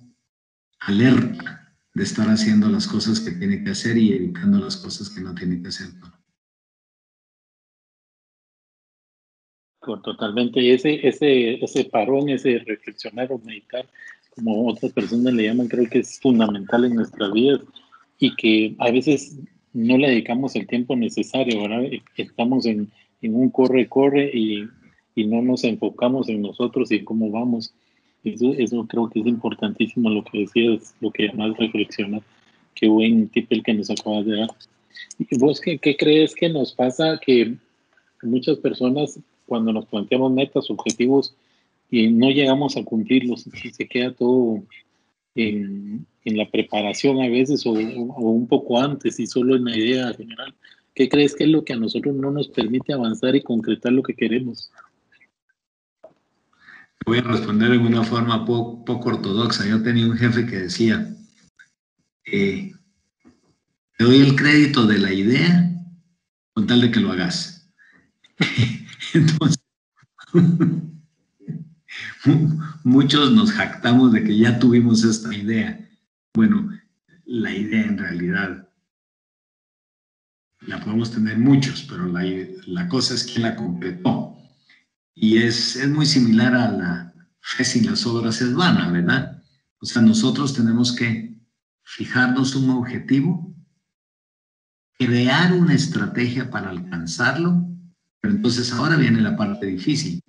alerta 0.80 1.74
de 1.94 2.02
estar 2.02 2.28
haciendo 2.28 2.68
las 2.68 2.86
cosas 2.86 3.20
que 3.20 3.32
tiene 3.32 3.62
que 3.62 3.70
hacer 3.70 3.98
y 3.98 4.12
evitando 4.12 4.58
las 4.58 4.76
cosas 4.76 5.10
que 5.10 5.20
no 5.20 5.34
tiene 5.34 5.60
que 5.60 5.68
hacer. 5.68 5.88
Totalmente. 9.80 10.60
Y 10.60 10.70
ese, 10.70 11.06
ese, 11.06 11.62
ese 11.64 11.84
parón, 11.84 12.28
ese 12.28 12.58
reflexionar 12.60 13.32
o 13.32 13.38
meditar, 13.38 13.88
como 14.30 14.68
otras 14.68 14.92
personas 14.92 15.32
le 15.34 15.44
llaman, 15.44 15.68
creo 15.68 15.88
que 15.88 16.00
es 16.00 16.20
fundamental 16.20 16.84
en 16.84 16.94
nuestras 16.94 17.32
vidas 17.32 17.60
y 18.18 18.34
que 18.36 18.76
a 18.78 18.90
veces 18.90 19.36
no 19.72 19.98
le 19.98 20.10
dedicamos 20.10 20.56
el 20.56 20.66
tiempo 20.66 20.96
necesario, 20.96 21.62
¿verdad? 21.62 21.82
Estamos 22.16 22.66
en, 22.66 22.90
en 23.22 23.34
un 23.34 23.50
corre-corre 23.50 24.30
y, 24.32 24.64
y 25.14 25.26
no 25.26 25.42
nos 25.42 25.64
enfocamos 25.64 26.28
en 26.28 26.42
nosotros 26.42 26.90
y 26.90 27.04
cómo 27.04 27.30
vamos. 27.30 27.72
Eso, 28.24 28.86
creo 28.86 29.08
que 29.08 29.20
es 29.20 29.26
importantísimo 29.26 30.10
lo 30.10 30.24
que 30.24 30.40
decías, 30.40 30.94
lo 31.00 31.10
que 31.10 31.32
más 31.32 31.56
reflexionar. 31.56 32.22
Qué 32.74 32.88
buen 32.88 33.28
tip 33.28 33.50
el 33.50 33.62
que 33.62 33.74
nos 33.74 33.90
acabas 33.90 34.26
de 34.26 34.36
dar. 34.36 34.50
¿Y 35.18 35.38
vos 35.38 35.60
qué, 35.60 35.78
qué 35.78 35.96
crees 35.96 36.34
que 36.34 36.48
nos 36.48 36.72
pasa? 36.72 37.18
Que 37.24 37.54
muchas 38.22 38.58
personas, 38.58 39.18
cuando 39.46 39.72
nos 39.72 39.86
planteamos 39.86 40.32
metas, 40.32 40.70
objetivos, 40.70 41.34
y 41.90 42.08
no 42.08 42.30
llegamos 42.30 42.76
a 42.76 42.84
cumplirlos, 42.84 43.46
se 43.72 43.88
queda 43.88 44.12
todo 44.12 44.62
en, 45.34 46.06
en 46.24 46.36
la 46.36 46.50
preparación 46.50 47.22
a 47.22 47.28
veces 47.28 47.64
o, 47.66 47.72
un 47.72 48.46
poco 48.46 48.80
antes 48.80 49.18
y 49.18 49.26
solo 49.26 49.56
en 49.56 49.64
la 49.64 49.76
idea 49.76 50.14
general. 50.14 50.54
¿Qué 50.94 51.08
crees 51.08 51.34
que 51.34 51.44
es 51.44 51.50
lo 51.50 51.64
que 51.64 51.72
a 51.72 51.76
nosotros 51.76 52.14
no 52.14 52.30
nos 52.30 52.48
permite 52.48 52.92
avanzar 52.92 53.34
y 53.34 53.42
concretar 53.42 53.92
lo 53.92 54.02
que 54.02 54.14
queremos? 54.14 54.70
Voy 57.06 57.18
a 57.18 57.22
responder 57.22 57.72
en 57.72 57.80
una 57.80 58.04
forma 58.04 58.44
poco, 58.44 59.08
ortodoxa. 59.08 59.66
Yo 59.66 59.82
tenía 59.82 60.06
un 60.06 60.16
jefe 60.16 60.46
que 60.46 60.58
decía, 60.58 61.16
eh, 62.26 62.72
te 63.96 64.04
doy 64.04 64.20
el 64.20 64.36
crédito 64.36 64.86
de 64.86 64.98
la 64.98 65.12
idea 65.12 65.72
con 66.52 66.66
tal 66.66 66.82
de 66.82 66.90
que 66.90 67.00
lo 67.00 67.12
hagas. 67.12 67.72
Entonces, 69.14 69.62
muchos 72.84 73.32
nos 73.32 73.52
jactamos 73.52 74.12
de 74.12 74.22
que 74.22 74.36
ya 74.36 74.58
tuvimos 74.58 75.02
esta 75.04 75.34
idea. 75.34 75.89
Bueno, 76.34 76.70
la 77.24 77.52
idea 77.52 77.84
en 77.84 77.98
realidad 77.98 78.68
la 80.60 80.80
podemos 80.80 81.10
tener 81.10 81.38
muchos, 81.38 81.86
pero 81.88 82.06
la, 82.06 82.22
la 82.66 82.88
cosa 82.88 83.14
es 83.14 83.24
quién 83.24 83.42
la 83.42 83.56
completó. 83.56 84.36
Y 85.14 85.38
es, 85.38 85.76
es 85.76 85.88
muy 85.88 86.06
similar 86.06 86.54
a 86.54 86.70
la 86.70 87.10
fe 87.40 87.64
sin 87.64 87.86
las 87.86 88.06
obras 88.06 88.40
es 88.40 88.54
vana, 88.54 88.90
¿verdad? 88.90 89.42
O 89.80 89.86
sea, 89.86 90.02
nosotros 90.02 90.54
tenemos 90.54 90.94
que 90.94 91.36
fijarnos 91.82 92.54
un 92.54 92.70
objetivo, 92.70 93.54
crear 94.98 95.52
una 95.52 95.74
estrategia 95.74 96.50
para 96.50 96.70
alcanzarlo, 96.70 97.66
pero 98.20 98.34
entonces 98.34 98.72
ahora 98.72 98.96
viene 98.96 99.20
la 99.20 99.36
parte 99.36 99.66
difícil, 99.66 100.22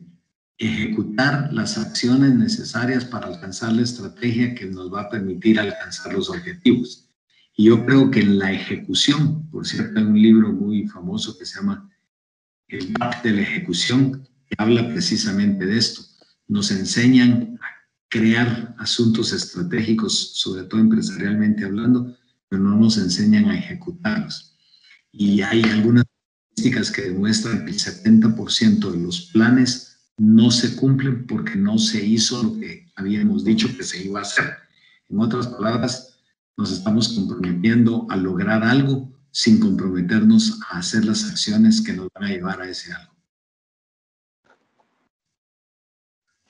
ejecutar 0.67 1.52
las 1.52 1.78
acciones 1.80 2.36
necesarias 2.36 3.04
para 3.04 3.28
alcanzar 3.28 3.74
la 3.74 3.82
estrategia 3.82 4.54
que 4.54 4.67
nos 4.67 4.93
va 4.93 5.02
a 5.02 5.10
permitir 5.10 5.60
alcanzar 5.60 6.13
los 6.13 6.30
objetivos. 6.30 7.10
Y 7.58 7.65
yo 7.65 7.84
creo 7.84 8.12
que 8.12 8.19
en 8.19 8.38
la 8.38 8.52
ejecución, 8.52 9.50
por 9.50 9.65
cierto, 9.65 10.00
hay 10.00 10.06
un 10.06 10.21
libro 10.21 10.54
muy 10.54 10.88
famoso 10.88 11.38
que 11.38 11.45
se 11.47 11.60
llama 11.60 11.89
El 12.67 12.93
arte 13.00 13.30
de 13.30 13.38
la 13.38 13.41
ejecución, 13.41 14.28
que 14.47 14.56
habla 14.60 14.88
precisamente 14.88 15.65
de 15.65 15.78
esto. 15.78 16.04
Nos 16.47 16.69
enseñan 16.69 17.58
a 17.60 17.65
crear 18.08 18.76
asuntos 18.78 19.34
estratégicos, 19.34 20.34
sobre 20.36 20.65
todo 20.65 20.80
empresarialmente 20.80 21.65
hablando, 21.65 22.15
pero 22.47 22.62
no 22.62 22.76
nos 22.76 22.97
enseñan 23.00 23.45
a 23.45 23.58
ejecutarlos. 23.58 24.60
Y 25.12 25.41
hay 25.41 25.63
algunas 25.63 26.06
estadísticas 26.52 26.91
que 26.91 27.02
demuestran 27.10 27.65
que 27.65 27.71
el 27.71 27.80
70% 27.80 28.91
de 28.91 28.97
los 29.00 29.21
planes 29.34 29.90
no 30.21 30.51
se 30.51 30.75
cumplen 30.75 31.25
porque 31.25 31.55
no 31.55 31.79
se 31.79 32.05
hizo 32.05 32.43
lo 32.43 32.60
que 32.60 32.86
habíamos 32.95 33.43
dicho 33.43 33.67
que 33.75 33.81
se 33.81 34.05
iba 34.05 34.19
a 34.19 34.21
hacer. 34.21 34.45
En 35.10 35.19
otras 35.19 35.47
palabras, 35.47 36.21
nos 36.55 36.71
estamos 36.71 37.10
comprometiendo 37.10 38.05
a 38.07 38.17
lograr 38.17 38.63
algo 38.63 39.10
sin 39.31 39.60
comprometernos 39.60 40.60
a 40.69 40.77
hacer 40.77 41.05
las 41.05 41.27
acciones 41.27 41.84
que 41.84 41.93
nos 41.93 42.07
van 42.13 42.25
a 42.25 42.29
llevar 42.29 42.62
a 42.62 42.69
ese 42.69 42.93
algo. 42.93 43.13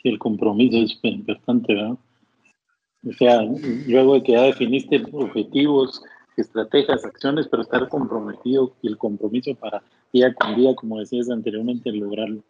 Sí, 0.04 0.10
el 0.10 0.20
compromiso 0.20 0.78
es 0.78 1.00
importante, 1.04 1.74
¿verdad? 1.74 1.98
O 3.08 3.14
sea, 3.14 3.42
luego 3.88 4.16
de 4.16 4.24
que 4.24 4.34
ya 4.34 4.42
definiste 4.42 5.02
objetivos, 5.14 6.04
estrategias, 6.36 7.06
acciones, 7.06 7.48
pero 7.48 7.64
estar 7.64 7.88
comprometido 7.88 8.76
y 8.82 8.90
el 8.90 8.98
compromiso 8.98 9.56
para 9.56 9.82
día 10.12 10.34
con 10.34 10.58
día, 10.58 10.76
como 10.76 11.00
decías 11.00 11.30
anteriormente, 11.30 11.90
lograrlo. 11.94 12.44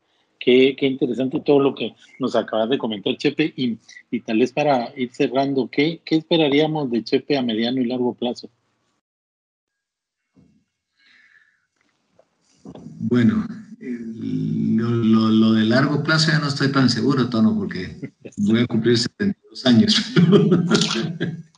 Qué, 0.43 0.75
qué, 0.75 0.87
interesante 0.87 1.39
todo 1.39 1.59
lo 1.59 1.75
que 1.75 1.93
nos 2.17 2.35
acabas 2.35 2.67
de 2.67 2.79
comentar, 2.79 3.15
Chepe. 3.15 3.53
Y, 3.55 3.77
tal 4.21 4.39
vez 4.39 4.51
para 4.51 4.91
ir 4.97 5.11
cerrando, 5.13 5.69
¿qué, 5.69 6.01
¿qué, 6.03 6.15
esperaríamos 6.15 6.89
de 6.89 7.03
Chepe 7.03 7.37
a 7.37 7.43
mediano 7.43 7.79
y 7.79 7.85
largo 7.85 8.15
plazo? 8.15 8.49
Bueno, 12.63 13.45
lo, 13.79 15.29
lo, 15.29 15.53
de 15.53 15.65
largo 15.65 16.01
plazo 16.03 16.31
ya 16.31 16.39
no 16.39 16.47
estoy 16.47 16.71
tan 16.71 16.89
seguro, 16.89 17.29
Tono, 17.29 17.55
porque 17.55 18.11
voy 18.37 18.61
a 18.61 18.67
cumplir 18.67 18.97
72 18.97 19.65
años. 19.67 19.95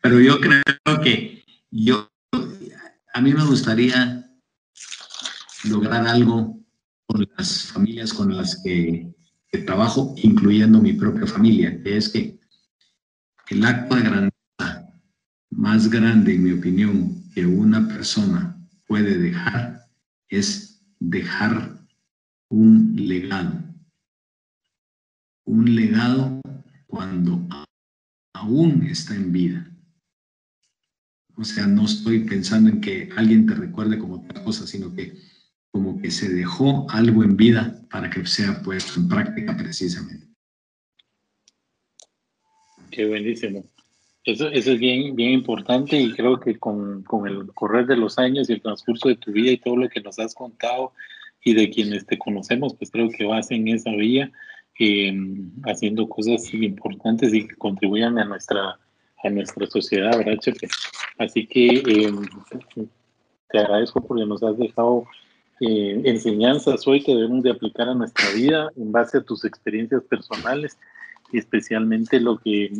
Pero 0.00 0.20
yo 0.20 0.38
creo 0.38 0.62
que 1.02 1.42
yo, 1.72 2.08
a 3.12 3.20
mí 3.20 3.34
me 3.34 3.44
gustaría 3.44 4.24
lograr 5.64 6.06
algo 6.06 6.58
con 7.08 7.26
las 7.36 7.64
familias 7.64 8.12
con 8.12 8.36
las 8.36 8.62
que, 8.62 9.14
trabajo, 9.64 10.14
incluyendo 10.22 10.80
mi 10.80 10.92
propia 10.92 11.26
familia, 11.26 11.82
que 11.82 11.96
es 11.96 12.10
que 12.10 12.38
el 13.48 13.64
acto 13.64 13.96
de 13.96 14.02
grandeza 14.02 14.92
más 15.50 15.88
grande, 15.88 16.34
en 16.34 16.44
mi 16.44 16.52
opinión, 16.52 17.24
que 17.34 17.46
una 17.46 17.88
persona 17.88 18.56
puede 18.86 19.18
dejar 19.18 19.86
es 20.28 20.82
dejar 21.00 21.80
un 22.50 22.94
legado. 22.96 23.64
Un 25.44 25.74
legado 25.74 26.40
cuando 26.86 27.48
aún 28.34 28.82
está 28.84 29.14
en 29.14 29.32
vida. 29.32 29.70
O 31.36 31.44
sea, 31.44 31.66
no 31.66 31.86
estoy 31.86 32.20
pensando 32.20 32.68
en 32.68 32.80
que 32.80 33.08
alguien 33.16 33.46
te 33.46 33.54
recuerde 33.54 33.98
como 33.98 34.16
otra 34.16 34.44
cosa, 34.44 34.66
sino 34.66 34.94
que 34.94 35.16
como 35.70 36.00
que 36.00 36.10
se 36.10 36.28
dejó 36.28 36.86
algo 36.90 37.22
en 37.22 37.36
vida 37.36 37.80
para 37.90 38.10
que 38.10 38.24
sea 38.26 38.60
puesto 38.62 39.00
en 39.00 39.08
práctica 39.08 39.56
precisamente. 39.56 40.26
Qué 42.90 43.06
buenísimo. 43.06 43.64
Eso, 44.24 44.48
eso 44.48 44.72
es 44.72 44.78
bien, 44.78 45.14
bien 45.14 45.32
importante 45.32 45.98
y 45.98 46.12
creo 46.12 46.38
que 46.38 46.58
con, 46.58 47.02
con, 47.02 47.26
el 47.26 47.46
correr 47.54 47.86
de 47.86 47.96
los 47.96 48.18
años 48.18 48.50
y 48.50 48.54
el 48.54 48.62
transcurso 48.62 49.08
de 49.08 49.16
tu 49.16 49.32
vida 49.32 49.52
y 49.52 49.58
todo 49.58 49.76
lo 49.76 49.88
que 49.88 50.00
nos 50.00 50.18
has 50.18 50.34
contado 50.34 50.92
y 51.44 51.54
de 51.54 51.70
quienes 51.70 52.04
te 52.04 52.18
conocemos, 52.18 52.74
pues 52.74 52.90
creo 52.90 53.08
que 53.10 53.24
vas 53.24 53.50
en 53.50 53.68
esa 53.68 53.90
vía, 53.92 54.30
eh, 54.80 55.12
haciendo 55.64 56.08
cosas 56.08 56.52
importantes 56.52 57.32
y 57.34 57.46
que 57.46 57.56
contribuyan 57.56 58.18
a 58.18 58.24
nuestra, 58.24 58.78
a 59.24 59.30
nuestra 59.30 59.66
sociedad, 59.66 60.16
¿verdad, 60.16 60.38
Chepe? 60.40 60.68
Así 61.18 61.46
que 61.46 61.66
eh, 61.66 62.12
te 63.50 63.58
agradezco 63.58 64.00
porque 64.06 64.26
nos 64.26 64.42
has 64.42 64.58
dejado 64.58 65.04
eh, 65.60 66.02
enseñanzas 66.04 66.86
hoy 66.86 67.02
que 67.02 67.14
debemos 67.14 67.42
de 67.42 67.50
aplicar 67.50 67.88
a 67.88 67.94
nuestra 67.94 68.30
vida 68.32 68.70
en 68.76 68.92
base 68.92 69.18
a 69.18 69.22
tus 69.22 69.44
experiencias 69.44 70.02
personales 70.04 70.78
especialmente 71.32 72.20
lo 72.20 72.38
que 72.38 72.72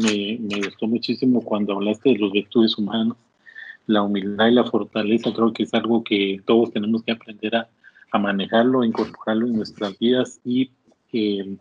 me, 0.00 0.38
me 0.40 0.60
gustó 0.64 0.86
muchísimo 0.86 1.42
cuando 1.42 1.74
hablaste 1.74 2.10
de 2.10 2.18
los 2.18 2.32
virtudes 2.32 2.78
humanos, 2.78 3.16
la 3.86 4.02
humildad 4.02 4.48
y 4.48 4.52
la 4.52 4.64
fortaleza, 4.64 5.32
creo 5.34 5.52
que 5.52 5.64
es 5.64 5.74
algo 5.74 6.02
que 6.02 6.40
todos 6.46 6.72
tenemos 6.72 7.02
que 7.02 7.12
aprender 7.12 7.56
a, 7.56 7.68
a 8.12 8.18
manejarlo, 8.18 8.82
a 8.82 8.86
incorporarlo 8.86 9.46
en 9.46 9.54
nuestras 9.54 9.98
vidas 9.98 10.40
y 10.44 10.70
eh, 11.12 11.56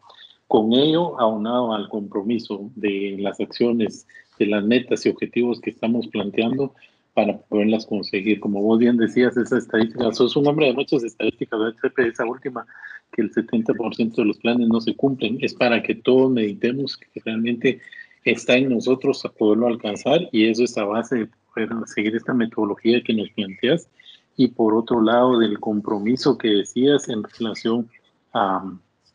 con 0.47 0.73
ello 0.73 1.19
aunado 1.19 1.73
al 1.73 1.89
compromiso 1.89 2.69
de 2.75 3.17
las 3.19 3.39
acciones, 3.39 4.07
de 4.37 4.45
las 4.45 4.63
metas 4.63 5.05
y 5.05 5.09
objetivos 5.09 5.59
que 5.59 5.71
estamos 5.71 6.07
planteando, 6.07 6.73
para 7.13 7.37
poderlas 7.37 7.85
conseguir. 7.85 8.39
Como 8.39 8.61
vos 8.61 8.79
bien 8.79 8.97
decías, 8.97 9.35
esa 9.37 9.57
estadística, 9.57 10.11
sos 10.13 10.35
un 10.35 10.47
hombre 10.47 10.67
de 10.67 10.73
muchas 10.73 11.03
estadísticas, 11.03 11.59
esa 11.97 12.25
última, 12.25 12.65
que 13.11 13.21
el 13.21 13.31
70% 13.31 14.15
de 14.15 14.25
los 14.25 14.37
planes 14.37 14.67
no 14.67 14.79
se 14.79 14.95
cumplen, 14.95 15.37
es 15.41 15.53
para 15.53 15.83
que 15.83 15.95
todos 15.95 16.31
meditemos 16.31 16.97
que 16.97 17.21
realmente 17.25 17.81
está 18.23 18.55
en 18.55 18.69
nosotros 18.69 19.25
a 19.25 19.29
poderlo 19.29 19.67
alcanzar 19.67 20.29
y 20.31 20.47
eso 20.47 20.63
es 20.63 20.77
a 20.77 20.85
base 20.85 21.15
de 21.15 21.29
poder 21.53 21.69
seguir 21.87 22.15
esta 22.15 22.33
metodología 22.33 23.01
que 23.03 23.13
nos 23.13 23.29
planteas 23.31 23.89
y 24.37 24.47
por 24.47 24.73
otro 24.73 25.01
lado 25.01 25.39
del 25.39 25.59
compromiso 25.59 26.37
que 26.37 26.49
decías 26.49 27.09
en 27.09 27.23
relación 27.23 27.89
a, 28.33 28.63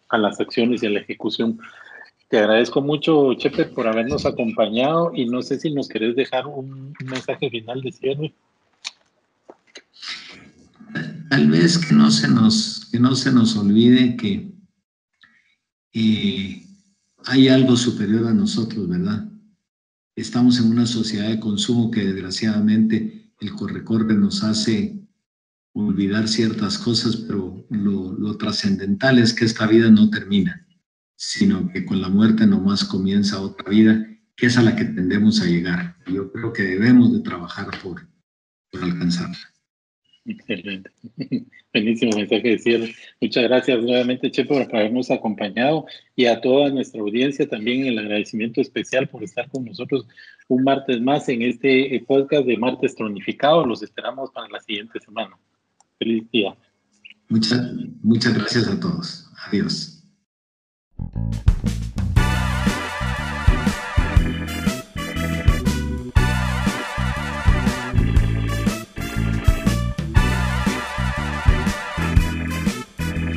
a 0.09 0.19
las 0.19 0.41
acciones 0.41 0.83
y 0.83 0.87
a 0.87 0.91
la 0.91 1.01
ejecución. 1.01 1.59
Te 2.29 2.39
agradezco 2.39 2.83
mucho, 2.83 3.35
Chepe, 3.35 3.67
por 3.67 3.87
habernos 3.87 4.27
acompañado 4.27 5.13
y 5.15 5.27
no 5.27 5.43
sé 5.43 5.61
si 5.61 5.71
nos 5.73 5.89
querés 5.89 6.17
dejar 6.17 6.47
un, 6.47 6.93
mensaje 7.05 7.49
final 7.49 7.81
de 7.83 7.93
cierre. 7.93 8.35
Tal 11.31 11.51
vez 11.51 11.79
que 11.79 11.95
no 11.95 12.11
se 12.11 12.29
nos, 12.29 12.89
que 12.91 12.99
no 12.99 13.15
se 13.15 13.31
nos 13.31 13.57
olvide 13.57 14.17
que 14.17 14.51
eh, 15.93 16.67
hay 17.27 17.49
algo 17.49 17.77
superior 17.77 18.27
a 18.27 18.35
nosotros, 18.35 18.89
¿verdad? 18.89 19.29
Estamos 20.17 20.59
en 20.59 20.71
una 20.71 20.87
sociedad 20.87 21.29
de 21.29 21.39
consumo 21.39 21.93
que 21.93 22.07
desgraciadamente 22.07 23.31
el 23.41 23.53
corre-corre 23.53 24.15
nos 24.15 24.43
hace 24.43 24.99
olvidar 25.75 26.27
ciertas 26.27 26.79
cosas, 26.79 27.17
pero 27.17 27.65
lo, 27.71 28.15
lo 28.15 28.37
trascendental 28.37 29.19
es 29.19 29.33
que 29.33 29.45
esta 29.45 29.67
vida 29.67 29.91
no 29.91 30.11
termina 30.11 30.66
sino 31.17 31.69
que 31.73 31.85
con 31.85 32.01
la 32.01 32.09
muerte 32.09 32.47
nomás 32.47 32.85
comienza 32.85 33.41
otra 33.41 33.71
vida, 33.71 34.07
que 34.37 34.47
es 34.47 34.57
a 34.59 34.63
la 34.63 34.77
que 34.77 34.85
tendemos 34.85 35.41
a 35.41 35.47
llegar. 35.47 35.97
Yo 36.07 36.31
creo 36.31 36.53
que 36.53 36.63
debemos 36.63 37.13
de 37.13 37.21
trabajar 37.21 37.67
por, 37.83 38.07
por 38.71 38.85
alcanzarla. 38.85 39.39
Excelente. 40.27 40.91
Buenísimo 41.73 42.17
mensaje 42.17 42.51
de 42.51 42.59
cierre. 42.59 42.95
Muchas 43.21 43.45
gracias 43.45 43.83
nuevamente, 43.83 44.31
Che, 44.31 44.45
por 44.45 44.63
habernos 44.63 45.11
acompañado 45.11 45.87
y 46.15 46.27
a 46.27 46.41
toda 46.41 46.71
nuestra 46.71 47.01
audiencia 47.01 47.49
también 47.49 47.87
el 47.87 47.99
agradecimiento 47.99 48.61
especial 48.61 49.09
por 49.09 49.23
estar 49.23 49.49
con 49.51 49.65
nosotros 49.65 50.07
un 50.49 50.65
martes 50.65 51.01
más 51.01 51.29
en 51.29 51.43
este 51.43 52.03
podcast 52.07 52.47
de 52.47 52.57
Martes 52.57 52.95
Tronificado. 52.95 53.67
Los 53.67 53.83
esperamos 53.83 54.31
para 54.31 54.49
la 54.49 54.61
siguiente 54.61 55.01
semana. 55.01 55.37
Feliz 55.99 56.31
día. 56.31 56.57
Muchas, 57.29 57.73
muchas 58.03 58.35
gracias 58.35 58.69
a 58.69 58.79
todos. 58.79 59.31
Adiós. 59.47 59.96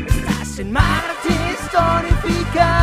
Estás 0.07 0.59
en 0.59 0.71
Marte, 0.71 1.33
historificado. 1.51 2.78